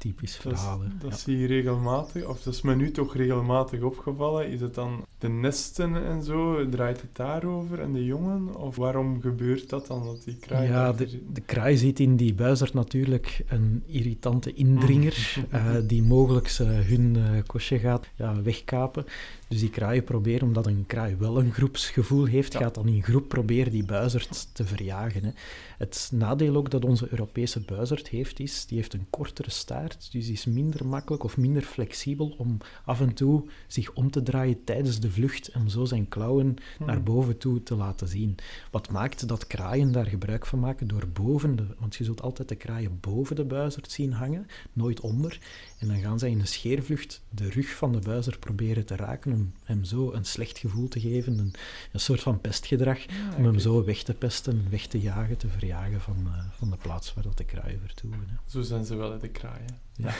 typisch 0.06 0.36
verhalen. 0.36 0.92
dat 1.00 1.10
ja. 1.10 1.16
zie 1.16 1.38
je 1.38 1.46
regelmatig, 1.46 2.24
of 2.24 2.42
dat 2.42 2.54
is 2.54 2.62
me 2.62 2.74
nu 2.74 2.90
toch 2.90 3.14
regelmatig 3.16 3.80
opgevallen. 3.80 4.50
Is 4.50 4.60
het 4.60 4.74
dan 4.74 5.04
de 5.18 5.28
nesten 5.28 6.06
en 6.06 6.22
zo, 6.22 6.68
draait 6.68 7.00
het 7.00 7.16
daarover 7.16 7.80
en 7.80 7.92
de 7.92 8.04
jongen? 8.04 8.56
Of 8.56 8.76
waarom 8.76 9.20
gebeurt 9.20 9.68
dat 9.68 9.86
dan, 9.86 10.04
dat 10.04 10.24
die 10.24 10.36
kraaien 10.36 10.70
Ja, 10.70 10.92
de, 10.92 11.32
de 11.32 11.40
kraai 11.40 11.76
ziet 11.76 12.00
in 12.00 12.16
die 12.16 12.34
buizerd 12.34 12.74
natuurlijk 12.74 13.44
een 13.48 13.82
irritante 13.86 14.52
indringer, 14.54 15.16
eh, 15.50 15.74
die 15.86 16.02
mogelijk 16.02 16.48
hun 16.48 17.16
eh, 17.16 17.42
kostje 17.46 17.78
gaat 17.78 18.06
ja, 18.16 18.42
wegkapen. 18.42 19.04
Dus 19.48 19.60
die 19.60 19.70
kraaien 19.70 20.04
proberen, 20.04 20.46
omdat 20.46 20.66
een 20.66 20.84
kraai 20.86 21.16
wel 21.16 21.38
een 21.38 21.52
groepsgevoel 21.52 22.24
heeft, 22.24 22.52
Ja. 22.52 22.58
gaat 22.58 22.74
dan 22.74 22.88
in 22.88 23.02
groep 23.02 23.28
proberen 23.28 23.72
die 23.72 23.84
buizerd 23.84 24.48
te 24.54 24.64
verjagen. 24.64 25.24
Hè. 25.24 25.30
Het 25.78 26.10
nadeel 26.12 26.56
ook 26.56 26.70
dat 26.70 26.84
onze 26.84 27.06
Europese 27.10 27.60
buizerd 27.60 28.08
heeft, 28.08 28.40
is 28.40 28.66
die 28.66 28.76
heeft 28.76 28.94
een 28.94 29.06
kortere 29.10 29.50
staart, 29.50 30.08
dus 30.12 30.24
die 30.24 30.32
is 30.32 30.44
minder 30.44 30.86
makkelijk 30.86 31.24
of 31.24 31.36
minder 31.36 31.62
flexibel 31.62 32.34
om 32.38 32.58
af 32.84 33.00
en 33.00 33.14
toe 33.14 33.44
zich 33.66 33.92
om 33.92 34.10
te 34.10 34.22
draaien 34.22 34.64
tijdens 34.64 35.00
de 35.00 35.10
vlucht 35.10 35.48
en 35.48 35.70
zo 35.70 35.84
zijn 35.84 36.08
klauwen 36.08 36.56
naar 36.78 36.94
Mhm. 36.96 37.04
boven 37.04 37.38
toe 37.38 37.62
te 37.62 37.74
laten 37.74 38.08
zien. 38.08 38.34
Wat 38.70 38.90
maakt 38.90 39.28
dat 39.28 39.46
kraaien 39.46 39.92
daar 39.92 40.06
gebruik 40.06 40.46
van 40.46 40.58
maken 40.58 40.86
door 40.88 41.08
boven 41.12 41.56
de... 41.56 41.66
Want 41.78 41.96
je 41.96 42.04
zult 42.04 42.22
altijd 42.22 42.48
de 42.48 42.54
kraaien 42.56 42.98
boven 43.00 43.36
de 43.36 43.44
buizerd 43.44 43.90
zien 43.92 44.12
hangen, 44.12 44.46
nooit 44.72 45.00
onder. 45.00 45.38
En 45.78 45.86
dan 45.88 45.98
gaan 46.00 46.18
zij 46.18 46.30
in 46.30 46.40
een 46.40 46.46
scheervlucht 46.46 47.22
de 47.30 47.48
rug 47.50 47.68
van 47.68 47.92
de 47.92 47.98
buizerd 47.98 48.40
proberen 48.40 48.86
te 48.86 48.96
raken 48.96 49.34
om 49.36 49.52
hem 49.64 49.84
zo 49.84 50.12
een 50.12 50.24
slecht 50.24 50.58
gevoel 50.58 50.88
te 50.88 51.00
geven, 51.00 51.38
een, 51.38 51.52
een 51.92 52.00
soort 52.00 52.20
van 52.20 52.40
pestgedrag, 52.40 52.98
om 53.36 53.44
hem 53.44 53.58
zo 53.58 53.84
weg 53.84 54.02
te 54.02 54.14
pesten, 54.14 54.66
weg 54.70 54.86
te 54.86 55.00
jagen, 55.00 55.36
te 55.36 55.48
verjagen 55.48 56.00
van, 56.00 56.16
eh, 56.26 56.44
van 56.58 56.70
de 56.70 56.76
plaats 56.76 57.14
waar 57.14 57.24
dat 57.24 57.36
de 57.36 57.44
kraaien 57.44 57.80
vertoeven. 57.84 58.20
Hè. 58.26 58.34
Zo 58.50 58.62
zijn 58.62 58.84
ze 58.84 58.94
wel, 58.96 59.18
de 59.18 59.28
kraaien. 59.28 59.78
Ja. 59.96 60.14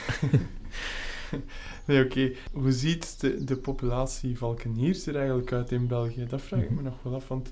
nee, 1.87 2.05
oké. 2.05 2.33
Hoe 2.53 2.73
ziet 2.73 3.21
de, 3.21 3.45
de 3.45 3.57
populatie 3.57 4.39
valkeniers 4.39 5.07
er 5.07 5.17
eigenlijk 5.17 5.53
uit 5.53 5.73
in 5.73 5.87
België? 5.87 6.27
Dat 6.27 6.43
vraag 6.43 6.61
ik 6.61 6.69
me 6.71 6.75
Mhm. 6.75 6.85
nog 6.85 7.03
wel 7.03 7.15
af, 7.15 7.29
want 7.29 7.51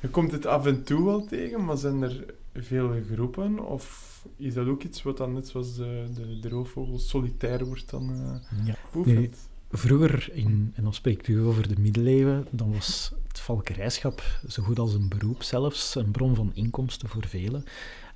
je 0.00 0.08
komt 0.08 0.32
het 0.32 0.46
af 0.46 0.66
en 0.66 0.82
toe 0.84 1.04
wel 1.04 1.24
tegen, 1.26 1.64
maar 1.64 1.76
zijn 1.76 2.02
er 2.02 2.24
veel 2.54 2.92
groepen? 3.12 3.66
Of 3.66 4.06
is 4.36 4.54
dat 4.54 4.66
ook 4.66 4.82
iets 4.82 5.02
wat 5.02 5.16
dan 5.16 5.32
net 5.32 5.48
zoals 5.48 5.76
de, 5.76 6.04
de, 6.14 6.38
de 6.40 6.48
roofvogel 6.48 6.98
solitair 6.98 7.64
wordt 7.64 7.90
dan 7.90 8.10
eh 8.10 8.66
Ja. 8.66 8.74
Vroeger, 9.70 10.28
in, 10.32 10.72
en 10.74 10.82
dan 10.82 10.94
spreek 10.94 11.18
ik 11.18 11.28
u 11.28 11.40
over 11.40 11.68
de 11.68 11.80
middeleeuwen, 11.80 12.46
dan 12.50 12.72
was 12.72 13.12
het 13.28 13.40
valkerijschap 13.40 14.22
zo 14.48 14.62
goed 14.62 14.78
als 14.78 14.94
een 14.94 15.08
beroep 15.08 15.42
zelfs, 15.42 15.94
een 15.94 16.10
bron 16.10 16.34
van 16.34 16.50
inkomsten 16.54 17.08
voor 17.08 17.26
velen. 17.26 17.64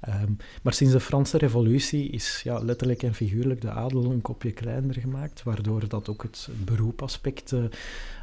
Ehm, 0.02 0.32
maar 0.62 0.72
sinds 0.72 0.92
de 0.92 1.00
Franse 1.00 1.38
revolutie 1.38 2.08
is 2.08 2.40
ja, 2.44 2.58
letterlijk 2.58 3.02
en 3.02 3.14
figuurlijk 3.14 3.60
de 3.60 3.70
adel 3.70 4.04
een 4.04 4.20
kopje 4.20 4.52
kleiner 4.52 4.94
gemaakt, 4.94 5.42
waardoor 5.42 5.88
dat 5.88 6.08
ook 6.08 6.22
het 6.22 6.48
beroepaspect 6.64 7.52
eh, 7.52 7.64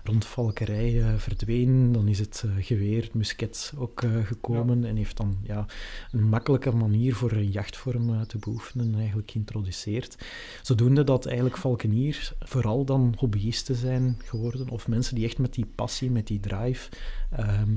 rond 0.03 0.25
valkerij 0.25 1.01
eh, 1.01 1.13
verdween. 1.17 1.91
Dan 1.91 2.07
is 2.07 2.19
het 2.19 2.43
eh, 2.45 2.65
geweer, 2.65 3.03
het 3.03 3.13
musket 3.13 3.73
ook 3.77 4.03
gekomen 4.23 4.85
en 4.85 4.95
heeft 4.95 5.17
dan 5.17 5.37
ja, 5.43 5.65
een 6.11 6.23
makkelijke 6.23 6.71
manier 6.71 7.15
voor 7.15 7.31
een 7.31 7.51
jachtvorm 7.51 8.27
te 8.27 8.37
beoefenen 8.37 8.95
eigenlijk 8.95 9.31
geïntroduceerd. 9.31 10.17
Zodoende 10.61 11.03
dat 11.03 11.25
eigenlijk 11.25 11.57
valkeniers 11.57 12.33
vooral 12.39 12.85
dan 12.85 13.13
hobbyisten 13.17 13.75
zijn 13.75 14.17
geworden, 14.23 14.69
of 14.69 14.87
mensen 14.87 15.15
die 15.15 15.25
echt 15.25 15.37
met 15.37 15.53
die 15.53 15.67
passie, 15.75 16.11
met 16.11 16.27
die 16.27 16.39
drive, 16.39 16.89
ehm, 17.31 17.71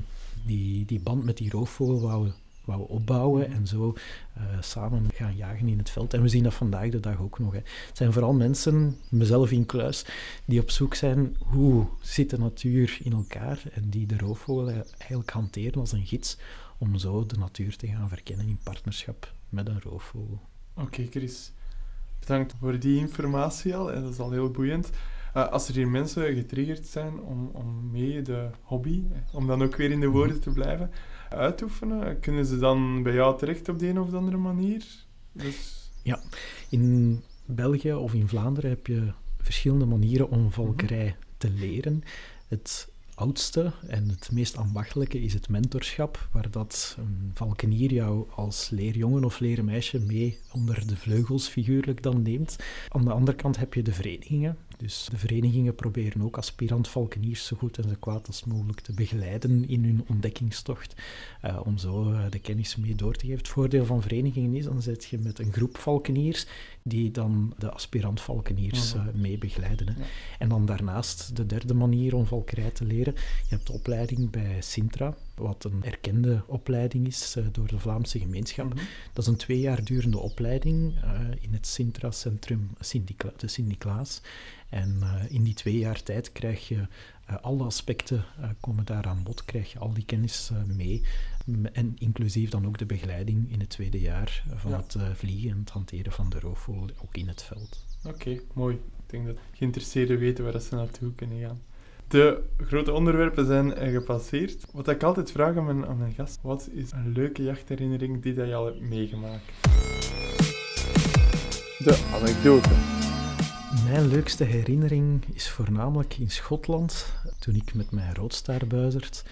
die, 0.46 0.84
die 0.84 1.00
band 1.00 1.24
met 1.24 1.36
die 1.36 1.50
roofvogel 1.50 2.00
wouden, 2.00 2.34
wouden 2.76 2.96
opbouwen 2.96 3.52
en 3.52 3.66
zo 3.66 3.94
eh, 4.34 4.42
samen 4.60 5.08
gaan 5.14 5.36
jagen 5.36 5.68
in 5.68 5.78
het 5.78 5.90
veld. 5.90 6.14
En 6.14 6.22
we 6.22 6.28
zien 6.28 6.42
dat 6.42 6.54
vandaag 6.54 6.90
de 6.90 7.00
dag 7.00 7.20
ook 7.20 7.38
nog. 7.38 7.52
Hè. 7.52 7.58
Het 7.58 7.96
zijn 7.96 8.12
vooral 8.12 8.32
mensen, 8.32 8.98
mezelf 9.08 9.50
in 9.50 9.66
kluis, 9.66 10.04
die 10.44 10.60
op 10.60 10.70
zoek 10.70 10.94
zijn 10.94 11.36
hoe 11.38 11.86
zit 12.00 12.30
de 12.30 12.38
natuur 12.38 12.98
in 13.02 13.12
elkaar 13.12 13.62
en 13.72 13.88
die 13.88 14.06
de 14.06 14.18
roofvogel 14.18 14.68
eigenlijk 14.68 15.30
hanteren 15.30 15.80
als 15.80 15.92
een 15.92 16.06
gids 16.06 16.38
om 16.78 16.98
zo 16.98 17.26
de 17.26 17.38
natuur 17.38 17.76
te 17.76 17.86
gaan 17.86 18.08
verkennen 18.08 18.46
in 18.46 18.58
partnerschap 18.62 19.32
met 19.48 19.68
een 19.68 19.80
roofvogel. 19.80 20.40
Oké, 20.74 21.06
Chris. 21.10 21.52
Bedankt 22.20 22.54
voor 22.58 22.78
die 22.78 22.98
informatie 22.98 23.76
al. 23.76 23.92
En 23.92 24.02
dat 24.02 24.12
is 24.12 24.18
al 24.18 24.30
heel 24.30 24.50
boeiend. 24.50 24.90
Eh, 25.34 25.48
als 25.48 25.68
er 25.68 25.74
hier 25.74 25.88
mensen 25.88 26.34
getriggerd 26.34 26.86
zijn 26.86 27.20
om, 27.20 27.50
om 27.52 27.90
mee 27.90 28.22
de 28.22 28.48
hobby, 28.62 29.02
om 29.32 29.46
dan 29.46 29.62
ook 29.62 29.76
weer 29.76 29.90
in 29.90 30.00
de 30.00 30.06
woorden 30.06 30.40
te 30.40 30.50
blijven, 30.50 30.90
uit 31.34 31.58
te 31.58 31.64
oefenen, 31.64 32.20
kunnen 32.20 32.46
ze 32.46 32.58
dan 32.58 33.02
bij 33.02 33.14
jou 33.14 33.38
terecht 33.38 33.68
op 33.68 33.78
de 33.78 33.88
een 33.88 34.00
of 34.00 34.14
andere 34.14 34.36
manier? 34.36 34.84
Dus, 35.32 35.90
In 36.68 37.22
België 37.46 37.92
of 37.92 38.14
in 38.14 38.28
Vlaanderen 38.28 38.70
heb 38.70 38.86
je 38.86 39.12
verschillende 39.38 39.86
manieren 39.86 40.30
om 40.30 40.52
valkerij 40.52 41.16
te 41.36 41.50
leren. 41.50 42.02
Het 42.48 42.92
oudste 43.14 43.72
en 43.86 44.08
het 44.08 44.30
meest 44.32 44.56
ambachtelijke 44.56 45.22
is 45.22 45.32
het 45.32 45.48
mentorschap, 45.48 46.28
waar 46.32 46.50
dat 46.50 46.96
een 46.98 47.30
valkenier 47.34 47.92
jou 47.92 48.26
als 48.34 48.70
leerjongen 48.70 49.24
of 49.24 49.38
leermeisje 49.38 49.98
mee 49.98 50.38
onder 50.52 50.86
de 50.86 50.96
vleugels 50.96 51.48
figuurlijk 51.48 52.02
dan 52.02 52.22
neemt. 52.22 52.56
Aan 52.88 53.04
de 53.04 53.12
andere 53.12 53.36
kant 53.36 53.56
heb 53.56 53.74
je 53.74 53.82
de 53.82 53.92
verenigingen. 53.92 54.58
Dus 54.82 55.08
de 55.10 55.16
verenigingen 55.16 55.74
proberen 55.74 56.22
ook 56.22 56.36
aspirant 56.36 56.88
valkeniers 56.88 57.46
zo 57.46 57.56
goed 57.56 57.78
en 57.78 57.88
zo 57.88 57.94
kwaad 58.00 58.26
als 58.26 58.44
mogelijk 58.44 58.80
te 58.80 58.92
begeleiden 58.92 59.68
in 59.68 59.84
hun 59.84 60.04
ontdekkingstocht, 60.08 60.94
eh, 61.40 61.60
om 61.64 61.78
zo 61.78 62.12
eh, 62.12 62.30
de 62.30 62.38
kennis 62.38 62.76
mee 62.76 62.94
door 62.94 63.14
te 63.14 63.20
geven. 63.20 63.38
Het 63.38 63.48
voordeel 63.48 63.84
van 63.84 64.02
verenigingen 64.02 64.54
is, 64.54 64.64
dan 64.64 64.82
zit 64.82 65.04
je 65.04 65.18
met 65.18 65.38
een 65.38 65.52
groep 65.52 65.78
valkeniers 65.78 66.46
die 66.82 67.10
dan 67.10 67.54
de 67.58 67.70
aspirant 67.70 68.20
valkeniers 68.20 68.94
eh, 68.94 69.06
mee 69.14 69.38
begeleiden. 69.38 69.88
Hè. 69.88 70.00
Ja. 70.00 70.06
En 70.38 70.48
dan 70.48 70.66
daarnaast 70.66 71.36
de 71.36 71.46
derde 71.46 71.74
manier 71.74 72.14
om 72.14 72.26
valkerij 72.26 72.70
te 72.70 72.84
leren. 72.84 73.14
Je 73.14 73.54
hebt 73.54 73.66
de 73.66 73.72
opleiding 73.72 74.30
bij 74.30 74.56
Sintra, 74.60 75.16
wat 75.42 75.64
een 75.64 75.84
erkende 75.84 76.42
opleiding 76.46 77.06
is 77.06 77.36
eh, 77.36 77.44
door 77.52 77.66
de 77.68 77.78
Vlaamse 77.78 78.18
gemeenschap. 78.18 78.74
Mhm. 78.74 78.84
Dat 79.12 79.24
is 79.24 79.30
een 79.30 79.36
twee 79.36 79.60
jaar 79.60 79.84
durende 79.84 80.18
opleiding 80.18 80.94
eh, 81.02 81.20
in 81.40 81.52
het 81.52 81.66
Sintra-centrum 81.66 82.70
Sint-Nicla- 82.80 83.32
de 83.36 83.48
Sint-Niklaas. 83.48 84.20
En 84.68 84.98
eh, 85.02 85.14
in 85.28 85.42
die 85.42 85.54
twee 85.54 85.78
jaar 85.78 86.02
tijd 86.02 86.32
krijg 86.32 86.68
je 86.68 86.86
eh, 87.26 87.36
alle 87.40 87.64
aspecten 87.64 88.24
eh, 88.40 88.48
komen 88.60 88.84
daar 88.84 89.06
aan 89.06 89.22
bod, 89.22 89.44
krijg 89.44 89.72
je 89.72 89.78
al 89.78 89.92
die 89.92 90.04
kennis 90.04 90.50
mee. 90.66 91.02
En 91.72 91.96
inclusief 91.98 92.50
dan 92.50 92.66
ook 92.66 92.78
de 92.78 92.86
begeleiding 92.86 93.52
in 93.52 93.60
het 93.60 93.68
tweede 93.68 94.00
jaar 94.00 94.44
van 94.54 94.70
Ja. 94.70 94.76
het 94.76 94.96
vliegen 95.14 95.50
en 95.50 95.58
het 95.58 95.70
hanteren 95.70 96.12
van 96.12 96.30
de 96.30 96.40
roofvogel, 96.40 96.88
ook 97.04 97.16
in 97.16 97.28
het 97.28 97.42
veld. 97.42 97.84
Oké, 98.04 98.40
mooi. 98.52 98.74
Ik 98.74 98.80
denk 99.10 99.26
dat 99.26 99.36
geïnteresseerden 99.52 100.18
weten 100.18 100.44
waar 100.44 100.52
dat 100.52 100.62
ze 100.62 100.74
naartoe 100.74 101.14
kunnen 101.14 101.40
gaan. 101.40 101.60
De 102.12 102.42
grote 102.66 102.92
onderwerpen 102.92 103.46
zijn 103.46 103.74
eh, 103.74 103.92
gepasseerd. 103.92 104.64
Wat 104.72 104.88
ik 104.88 105.02
altijd 105.02 105.30
vraag 105.32 105.56
aan 105.56 105.64
mijn, 105.64 105.86
aan 105.86 105.98
mijn 105.98 106.12
gast, 106.12 106.38
wat 106.42 106.68
is 106.72 106.90
een 106.92 107.12
leuke 107.12 107.42
jachtherinnering 107.42 108.22
die 108.22 108.34
dat 108.34 108.46
je 108.46 108.54
al 108.54 108.64
hebt 108.64 108.80
meegemaakt? 108.80 109.42
De 111.78 112.10
anekdote. 112.14 112.68
Mijn 113.84 114.08
leukste 114.08 114.44
herinnering 114.44 115.24
is 115.34 115.48
voornamelijk 115.50 116.16
in 116.18 116.30
Schotland, 116.30 117.12
toen 117.38 117.54
ik 117.54 117.74
met 117.74 117.90
mijn 117.90 118.14
roodstaarbuizerd 118.14 119.24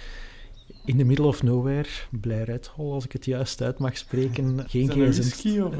In 0.84 0.96
the 0.96 1.04
middle 1.04 1.26
of 1.26 1.42
nowhere, 1.42 1.88
Blijruithol, 2.10 2.92
als 2.92 3.04
ik 3.04 3.12
het 3.12 3.24
juist 3.24 3.62
uit 3.62 3.78
mag 3.78 3.96
spreken. 3.96 4.64
Geen 4.68 4.80
Is 4.82 4.86
dat 4.88 4.96
een 4.96 5.12
gsm. 5.12 5.20
whisky 5.20 5.58
of... 5.60 5.74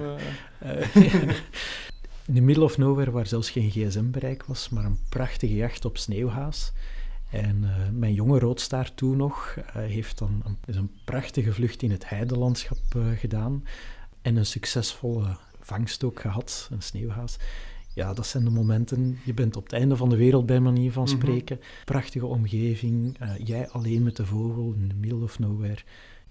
eh? 0.58 1.28
In 2.30 2.36
the 2.36 2.42
middle 2.42 2.64
of 2.64 2.78
nowhere, 2.78 3.10
waar 3.10 3.26
zelfs 3.26 3.50
geen 3.50 3.70
gsm-bereik 3.70 4.44
was, 4.44 4.68
maar 4.68 4.84
een 4.84 4.98
prachtige 5.08 5.54
jacht 5.54 5.84
op 5.84 5.98
sneeuwhaas. 5.98 6.72
En 7.30 7.64
eh, 7.64 7.88
mijn 7.92 8.14
jonge 8.14 8.38
roodstaart 8.38 8.96
toen 8.96 9.16
nog 9.16 9.56
eh, 9.56 9.74
heeft 9.74 10.18
dan 10.18 10.42
een, 10.44 10.56
is 10.66 10.76
een 10.76 10.90
prachtige 11.04 11.52
vlucht 11.52 11.82
in 11.82 11.90
het 11.90 12.08
heidelandschap 12.08 12.78
eh, 12.96 13.02
gedaan. 13.18 13.64
En 14.22 14.36
een 14.36 14.46
succesvolle 14.46 15.36
vangst 15.60 16.04
ook 16.04 16.20
gehad, 16.20 16.68
een 16.72 16.82
sneeuwhaas. 16.82 17.36
Ja, 17.94 18.14
dat 18.14 18.26
zijn 18.26 18.44
de 18.44 18.50
momenten. 18.50 19.18
Je 19.24 19.34
bent 19.34 19.56
op 19.56 19.62
het 19.62 19.72
einde 19.72 19.96
van 19.96 20.08
de 20.08 20.16
wereld, 20.16 20.46
bij 20.46 20.60
manier 20.60 20.92
van 20.92 21.02
Mhm. 21.02 21.12
spreken. 21.12 21.60
Prachtige 21.84 22.26
omgeving. 22.26 23.18
jij 23.44 23.68
alleen 23.68 24.02
met 24.02 24.16
de 24.16 24.26
vogel 24.26 24.72
in 24.76 24.88
the 24.88 24.94
middle 24.94 25.22
of 25.22 25.38
nowhere. 25.38 25.82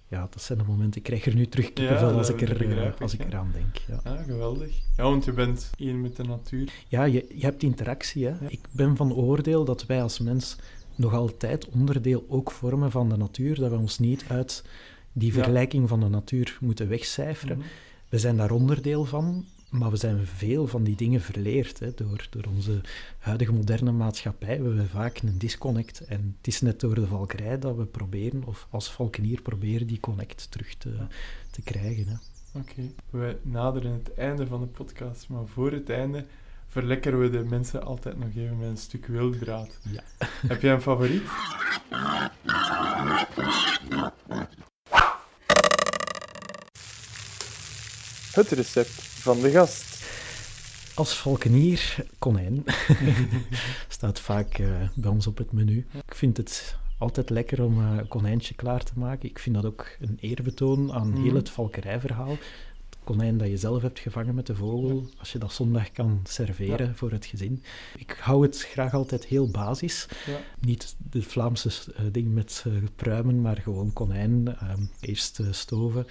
Ja, 0.10 0.28
dat 0.30 0.42
zijn 0.42 0.58
de 0.58 0.64
momenten. 0.64 1.00
Ik 1.00 1.04
krijg 1.04 1.26
er 1.26 1.36
nu 1.36 1.48
terug 1.48 1.74
kippenvel 1.74 2.10
Ja, 2.10 2.18
als, 2.18 2.30
ik, 2.30 2.42
er, 2.42 2.80
eh, 2.80 3.02
als 3.02 3.14
ik 3.14 3.26
eraan 3.26 3.52
denk. 3.54 4.02
Ja. 4.04 4.24
Geweldig. 4.24 4.72
Ja, 4.98 5.04
want 5.04 5.26
je 5.26 5.32
bent 5.32 5.70
één 5.78 6.02
met 6.02 6.16
de 6.16 6.24
natuur. 6.24 6.72
Ja, 6.88 7.04
je, 7.04 7.26
je 7.36 7.46
hebt 7.46 7.64
interactie. 7.64 8.26
Hè? 8.26 8.48
Ik 8.48 8.60
ben 8.72 8.96
van 8.96 9.14
oordeel 9.14 9.66
dat 9.66 9.86
wij 9.86 10.02
als 10.02 10.20
mens 10.20 10.58
nog 10.96 11.14
altijd 11.14 11.70
onderdeel 11.70 12.26
ook 12.28 12.52
vormen 12.52 12.92
van 12.92 13.10
de 13.10 13.18
natuur, 13.18 13.56
dat 13.56 13.72
we 13.72 13.78
ons 13.78 14.00
niet 14.00 14.26
uit 14.28 14.64
die 15.12 15.34
vergelijking 15.34 15.90
van 15.90 16.00
de 16.00 16.10
natuur 16.10 16.58
moeten 16.62 16.90
wegcijferen. 16.90 17.58
Mhm. 17.58 17.68
We 18.10 18.20
zijn 18.20 18.38
daar 18.38 18.52
onderdeel 18.52 19.06
van, 19.06 19.46
maar 19.70 19.90
we 19.90 19.98
zijn 19.98 20.26
veel 20.26 20.68
van 20.68 20.84
die 20.84 20.96
dingen 20.96 21.22
verleerd 21.22 21.80
hè, 21.80 21.94
door, 21.96 22.28
door 22.30 22.46
onze 22.56 22.82
huidige 23.18 23.54
moderne 23.54 23.92
maatschappij. 23.92 24.62
We 24.62 24.68
hebben 24.68 24.90
vaak 24.90 25.18
een 25.18 25.38
disconnect 25.38 26.00
en 26.00 26.36
het 26.38 26.48
is 26.48 26.62
net 26.62 26.80
door 26.80 26.96
de 26.96 27.08
valkerij 27.08 27.60
dat 27.60 27.76
we 27.76 27.86
proberen, 27.86 28.44
of 28.46 28.68
als 28.70 28.92
valkenier 28.92 29.42
proberen, 29.42 29.88
die 29.88 30.00
connect 30.00 30.52
terug 30.52 30.76
te, 30.76 30.94
te 31.52 31.62
krijgen. 31.62 32.08
Hè. 32.08 32.16
Oké, 32.60 32.92
we 33.10 33.38
naderen 33.42 33.92
het 33.92 34.14
einde 34.14 34.48
van 34.48 34.60
de 34.60 34.68
podcast, 34.68 35.30
maar 35.30 35.48
voor 35.48 35.72
het 35.72 35.90
einde 35.90 36.26
verlekkeren 36.68 37.20
we 37.20 37.30
de 37.30 37.44
mensen 37.44 37.84
altijd 37.84 38.18
nog 38.20 38.30
even 38.36 38.58
met 38.58 38.70
een 38.70 38.78
stuk 38.78 39.06
wildraad. 39.06 39.80
Ja. 39.92 40.04
Heb 40.48 40.62
jij 40.62 40.74
een 40.74 40.82
favoriet? 40.82 41.24
Het 48.34 48.50
recept 48.50 49.09
van 49.20 49.40
de 49.42 49.50
gast. 49.52 50.08
Als 50.96 51.14
valkenier, 51.14 51.96
konijn. 52.20 52.64
Staat 53.88 54.20
vaak 54.20 54.58
eh, 54.58 54.68
bij 54.96 55.12
ons 55.12 55.28
op 55.28 55.38
het 55.38 55.52
menu. 55.52 55.88
Ik 56.08 56.16
vind 56.16 56.38
het 56.38 56.76
altijd 56.98 57.30
lekker 57.30 57.64
om 57.64 57.80
een 57.80 58.08
konijntje 58.08 58.54
klaar 58.54 58.84
te 58.84 58.92
maken. 58.96 59.30
Ik 59.30 59.40
vind 59.40 59.56
dat 59.56 59.66
ook 59.66 59.88
een 60.00 60.18
eerbetoon 60.20 60.94
aan 60.94 61.10
Mhm. 61.10 61.22
heel 61.24 61.34
het 61.36 61.50
valkerijverhaal. 61.50 62.30
Het 62.90 62.98
konijn 63.04 63.38
dat 63.38 63.48
je 63.48 63.58
zelf 63.58 63.82
hebt 63.82 64.00
gevangen 64.00 64.36
met 64.36 64.46
de 64.48 64.56
vogel, 64.56 65.10
als 65.20 65.32
je 65.32 65.38
dat 65.40 65.54
zondag 65.54 65.92
kan 65.92 66.20
serveren 66.24 66.96
voor 66.96 67.12
het 67.12 67.26
gezin. 67.26 67.64
Ik 67.98 68.18
hou 68.22 68.44
het 68.46 68.62
graag 68.72 68.94
altijd 68.94 69.26
heel 69.26 69.50
basis. 69.50 70.08
Ja. 70.26 70.40
Niet 70.60 70.96
de 71.12 71.22
Vlaamse 71.22 71.70
eh, 71.96 72.04
ding 72.12 72.34
met 72.34 72.66
pruimen, 72.96 73.42
maar 73.42 73.58
gewoon 73.58 73.94
konijn. 73.94 74.56
Ehm, 74.60 74.82
eerst 75.00 75.40
stoven. 75.52 76.06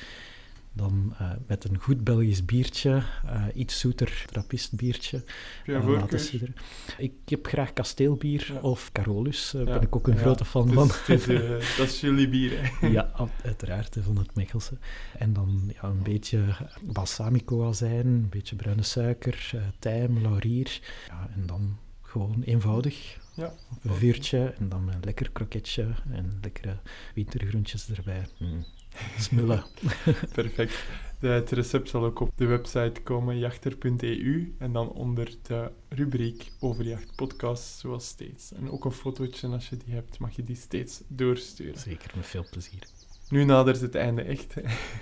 Dan 0.73 1.15
eh, 1.19 1.31
met 1.47 1.65
een 1.65 1.79
goed 1.79 2.05
Belgisch 2.05 2.45
biertje, 2.45 3.03
eh, 3.27 3.45
iets 3.55 3.79
zoeter 3.81 4.25
trappistbiertje. 4.27 5.25
Heb 5.65 6.13
eh, 6.13 6.19
sudderen. 6.19 6.55
Ik 6.99 7.13
heb 7.25 7.47
graag 7.47 7.73
kasteelbier 7.73 8.51
Ja. 8.53 8.61
of 8.61 8.93
Carolus. 8.93 9.51
Daar 9.51 9.67
Ja, 9.67 9.73
ben 9.73 9.83
ik 9.83 9.97
ook 9.97 10.07
een 10.09 10.15
ja, 10.15 10.21
grote 10.21 10.45
fan 10.45 10.73
van. 10.73 10.91
eh, 11.07 11.27
dat 11.79 11.87
is 11.89 12.01
jullie 12.01 12.29
bier, 12.29 12.53
hè? 12.81 12.87
ja, 12.87 13.11
uit- 13.17 13.31
uiteraard, 13.45 13.97
van 14.01 14.17
het 14.19 14.35
Mechelse. 14.35 14.79
En 15.19 15.33
dan 15.33 15.71
ja, 15.75 15.83
een 15.89 16.03
beetje 16.03 16.41
balsamico-azijn, 16.83 18.07
een 18.07 18.29
beetje 18.29 18.57
bruine 18.57 18.83
suiker, 18.83 19.51
eh, 19.55 19.61
tijm, 19.79 20.23
laurier. 20.23 20.81
Ja, 21.09 21.29
en 21.35 21.47
dan 21.47 21.79
gewoon 22.03 22.43
eenvoudig. 22.43 23.17
Ja. 23.35 23.53
Een 23.83 23.95
vuurtje 23.95 24.55
en 24.59 24.69
dan 24.69 24.89
een 24.89 25.01
lekker 25.05 25.31
kroketje 25.31 25.89
en 26.11 26.39
lekkere 26.43 26.77
wintergroentjes 27.15 27.89
erbij. 27.91 28.27
Mm. 28.39 28.65
Smullen. 29.19 29.65
Perfect. 30.35 30.85
De, 31.21 31.29
het 31.29 31.51
recept 31.51 31.89
zal 31.89 32.05
ook 32.05 32.21
op 32.21 32.31
de 32.35 32.47
website 32.47 33.01
komen, 33.03 33.39
jachter.eu. 33.39 34.55
En 34.59 34.73
dan 34.73 34.91
onder 34.91 35.35
de 35.43 35.71
rubriek 35.89 36.53
Overjacht 36.61 37.17
Podcast, 37.17 37.79
zoals 37.79 38.07
steeds. 38.07 38.53
En 38.53 38.71
ook 38.71 38.85
een 38.85 38.93
fotootje, 38.93 39.49
als 39.49 39.69
je 39.69 39.77
die 39.77 39.95
hebt, 39.95 40.19
mag 40.19 40.37
je 40.37 40.45
die 40.45 40.57
steeds 40.57 41.03
doorsturen. 41.07 41.79
Zeker, 41.79 42.11
met 42.17 42.27
veel 42.27 42.45
plezier. 42.51 42.83
Nu 43.29 43.45
nadert 43.45 43.81
het 43.81 43.95
einde 43.95 44.23
echt. 44.23 44.55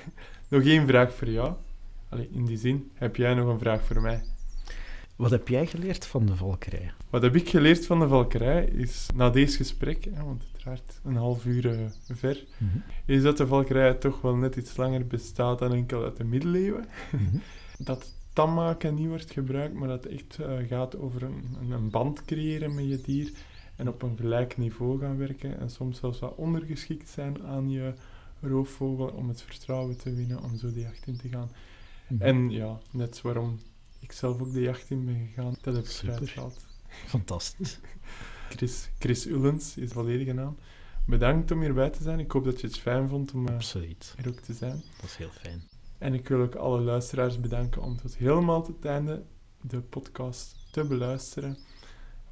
nog 0.49 0.63
één 0.63 0.87
vraag 0.87 1.15
voor 1.15 1.31
jou. 1.31 1.55
Allee, 2.09 2.29
in 2.33 2.45
die 2.45 2.59
zin, 2.59 2.91
heb 2.95 3.17
jij 3.17 3.35
nog 3.35 3.49
een 3.49 3.59
vraag 3.59 3.85
voor 3.85 4.01
mij? 4.01 4.23
Wat 5.17 5.31
heb 5.31 5.49
jij 5.49 5.67
geleerd 5.67 6.07
van 6.07 6.27
de 6.27 6.37
valkerij? 6.37 6.93
Wat 7.11 7.23
heb 7.23 7.37
ik 7.37 7.49
geleerd 7.49 7.87
van 7.87 8.01
de 8.01 8.09
valkerij 8.09 8.65
is, 8.65 9.07
na 9.15 9.31
deze 9.31 9.57
gesprek, 9.57 10.09
want 10.25 10.45
een 11.05 11.17
half 11.17 11.45
uur 11.45 11.73
eh, 11.73 11.87
ver, 12.11 12.45
Mhm. 12.59 12.79
is 13.05 13.23
dat 13.23 13.37
de 13.37 13.47
valkerij 13.47 13.95
toch 13.95 14.21
wel 14.21 14.37
net 14.37 14.57
iets 14.57 14.77
langer 14.77 15.07
bestaat 15.07 15.59
dan 15.59 15.73
enkel 15.73 16.03
uit 16.05 16.17
de 16.17 16.25
middeleeuwen. 16.25 16.87
Mhm. 17.13 17.39
dat 17.79 18.15
tammaken 18.33 18.95
niet 18.95 19.09
wordt 19.09 19.31
gebruikt, 19.31 19.75
maar 19.75 19.89
dat 19.89 20.05
het 20.05 20.13
echt 20.13 20.39
eh, 20.39 20.69
gaat 20.69 20.99
over 20.99 21.23
een, 21.23 21.57
een, 21.71 21.91
band 21.91 22.25
creëren 22.25 22.75
met 22.75 22.89
je 22.89 23.01
dier 23.01 23.31
en 23.77 23.89
op 23.89 24.03
een 24.03 24.17
gelijk 24.17 24.57
niveau 24.57 25.01
gaan 25.01 25.19
werken 25.19 25.59
en 25.59 25.71
soms 25.71 25.99
zelfs 25.99 26.19
wat 26.19 26.35
ondergeschikt 26.35 27.09
zijn 27.09 27.43
aan 27.47 27.71
je 27.71 27.95
roofvogel 28.41 29.07
om 29.07 29.29
het 29.29 29.43
vertrouwen 29.43 29.97
te 29.97 30.15
winnen 30.15 30.43
om 30.43 30.57
zo 30.57 30.73
de 30.73 30.81
jacht 30.81 31.07
in 31.07 31.17
te 31.17 31.29
gaan. 31.29 31.51
Mhm. 32.09 32.23
En 32.23 32.51
ja, 32.51 32.79
net 32.91 33.21
waarom 33.23 33.59
ik 34.01 34.13
zelf 34.13 34.41
ook 34.41 34.53
de 34.53 34.61
jacht 34.61 34.91
in 34.91 35.05
ben 35.05 35.27
gegaan, 35.27 35.57
dat 35.61 35.75
heb 35.75 35.85
ik 35.85 36.01
eruit. 36.03 36.67
Fantastisch. 37.07 37.79
Chris, 38.49 38.91
Chris 38.99 39.27
Ullens 39.27 39.77
is 39.77 39.89
de 39.89 39.95
volledige 39.95 40.33
naam. 40.33 40.57
Bedankt 41.07 41.51
om 41.51 41.61
hierbij 41.61 41.91
te 41.91 42.03
zijn. 42.03 42.19
Ik 42.19 42.31
hoop 42.31 42.45
dat 42.45 42.61
je 42.61 42.67
het 42.67 42.79
fijn 42.79 43.09
vond 43.09 43.33
om 43.33 43.49
eh, 43.49 43.55
Absoluut. 43.55 44.15
er 44.17 44.29
ook 44.29 44.41
te 44.41 44.53
zijn. 44.53 44.83
Dat 45.01 45.05
is 45.11 45.17
heel 45.17 45.29
fijn. 45.29 45.63
En 45.99 46.15
ik 46.15 46.29
wil 46.29 46.41
ook 46.41 46.55
alle 46.55 46.81
luisteraars 46.81 47.41
bedanken 47.41 47.83
om 47.83 47.97
tot 47.97 48.17
helemaal 48.17 48.63
tot 48.63 48.77
het 48.77 48.85
einde 48.85 49.23
de 49.61 49.81
podcast 49.81 50.57
te 50.71 50.85
beluisteren. 50.85 51.59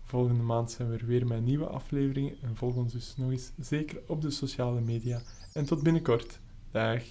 Volgende 0.05 0.43
maand 0.43 0.71
zijn 0.71 0.91
we 0.91 0.99
er 0.99 1.07
weer 1.07 1.27
met 1.27 1.43
nieuwe 1.43 1.67
afleveringen 1.67 2.37
en 2.43 2.57
volg 2.57 2.75
ons 2.75 2.93
dus 2.93 3.15
nog 3.17 3.31
eens 3.31 3.53
zeker 3.59 4.03
op 4.07 4.23
de 4.23 4.31
sociale 4.31 4.81
media. 4.81 5.21
En 5.53 5.65
tot 5.65 5.83
binnenkort. 5.83 6.41
Dag. 6.71 7.03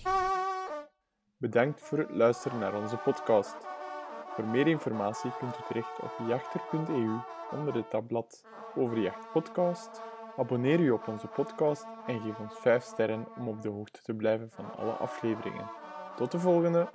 Bedankt 1.37 1.81
voor 1.81 1.97
het 1.97 2.09
luisteren 2.11 2.59
naar 2.59 2.81
onze 2.81 2.97
podcast. 2.97 3.55
Voor 4.33 4.45
meer 4.45 4.67
informatie 4.67 5.31
kunt 5.39 5.57
u 5.57 5.61
terecht 5.67 5.99
op 5.99 6.27
jachter.eu 6.27 7.09
onder 7.51 7.75
het 7.75 7.89
tabblad 7.89 8.45
over 8.75 9.13
Podcast. 9.33 10.01
Abonneer 10.37 10.79
u 10.79 10.91
op 10.91 11.07
onze 11.07 11.27
podcast 11.27 11.85
en 12.05 12.21
geef 12.21 12.39
ons 12.39 12.53
5 12.59 12.83
sterren 12.83 13.27
om 13.37 13.47
op 13.47 13.61
de 13.61 13.69
hoogte 13.69 14.01
te 14.01 14.13
blijven 14.13 14.49
van 14.49 14.75
alle 14.77 14.91
afleveringen. 14.91 15.69
Tot 16.15 16.31
de 16.31 16.39
volgende! 16.39 16.89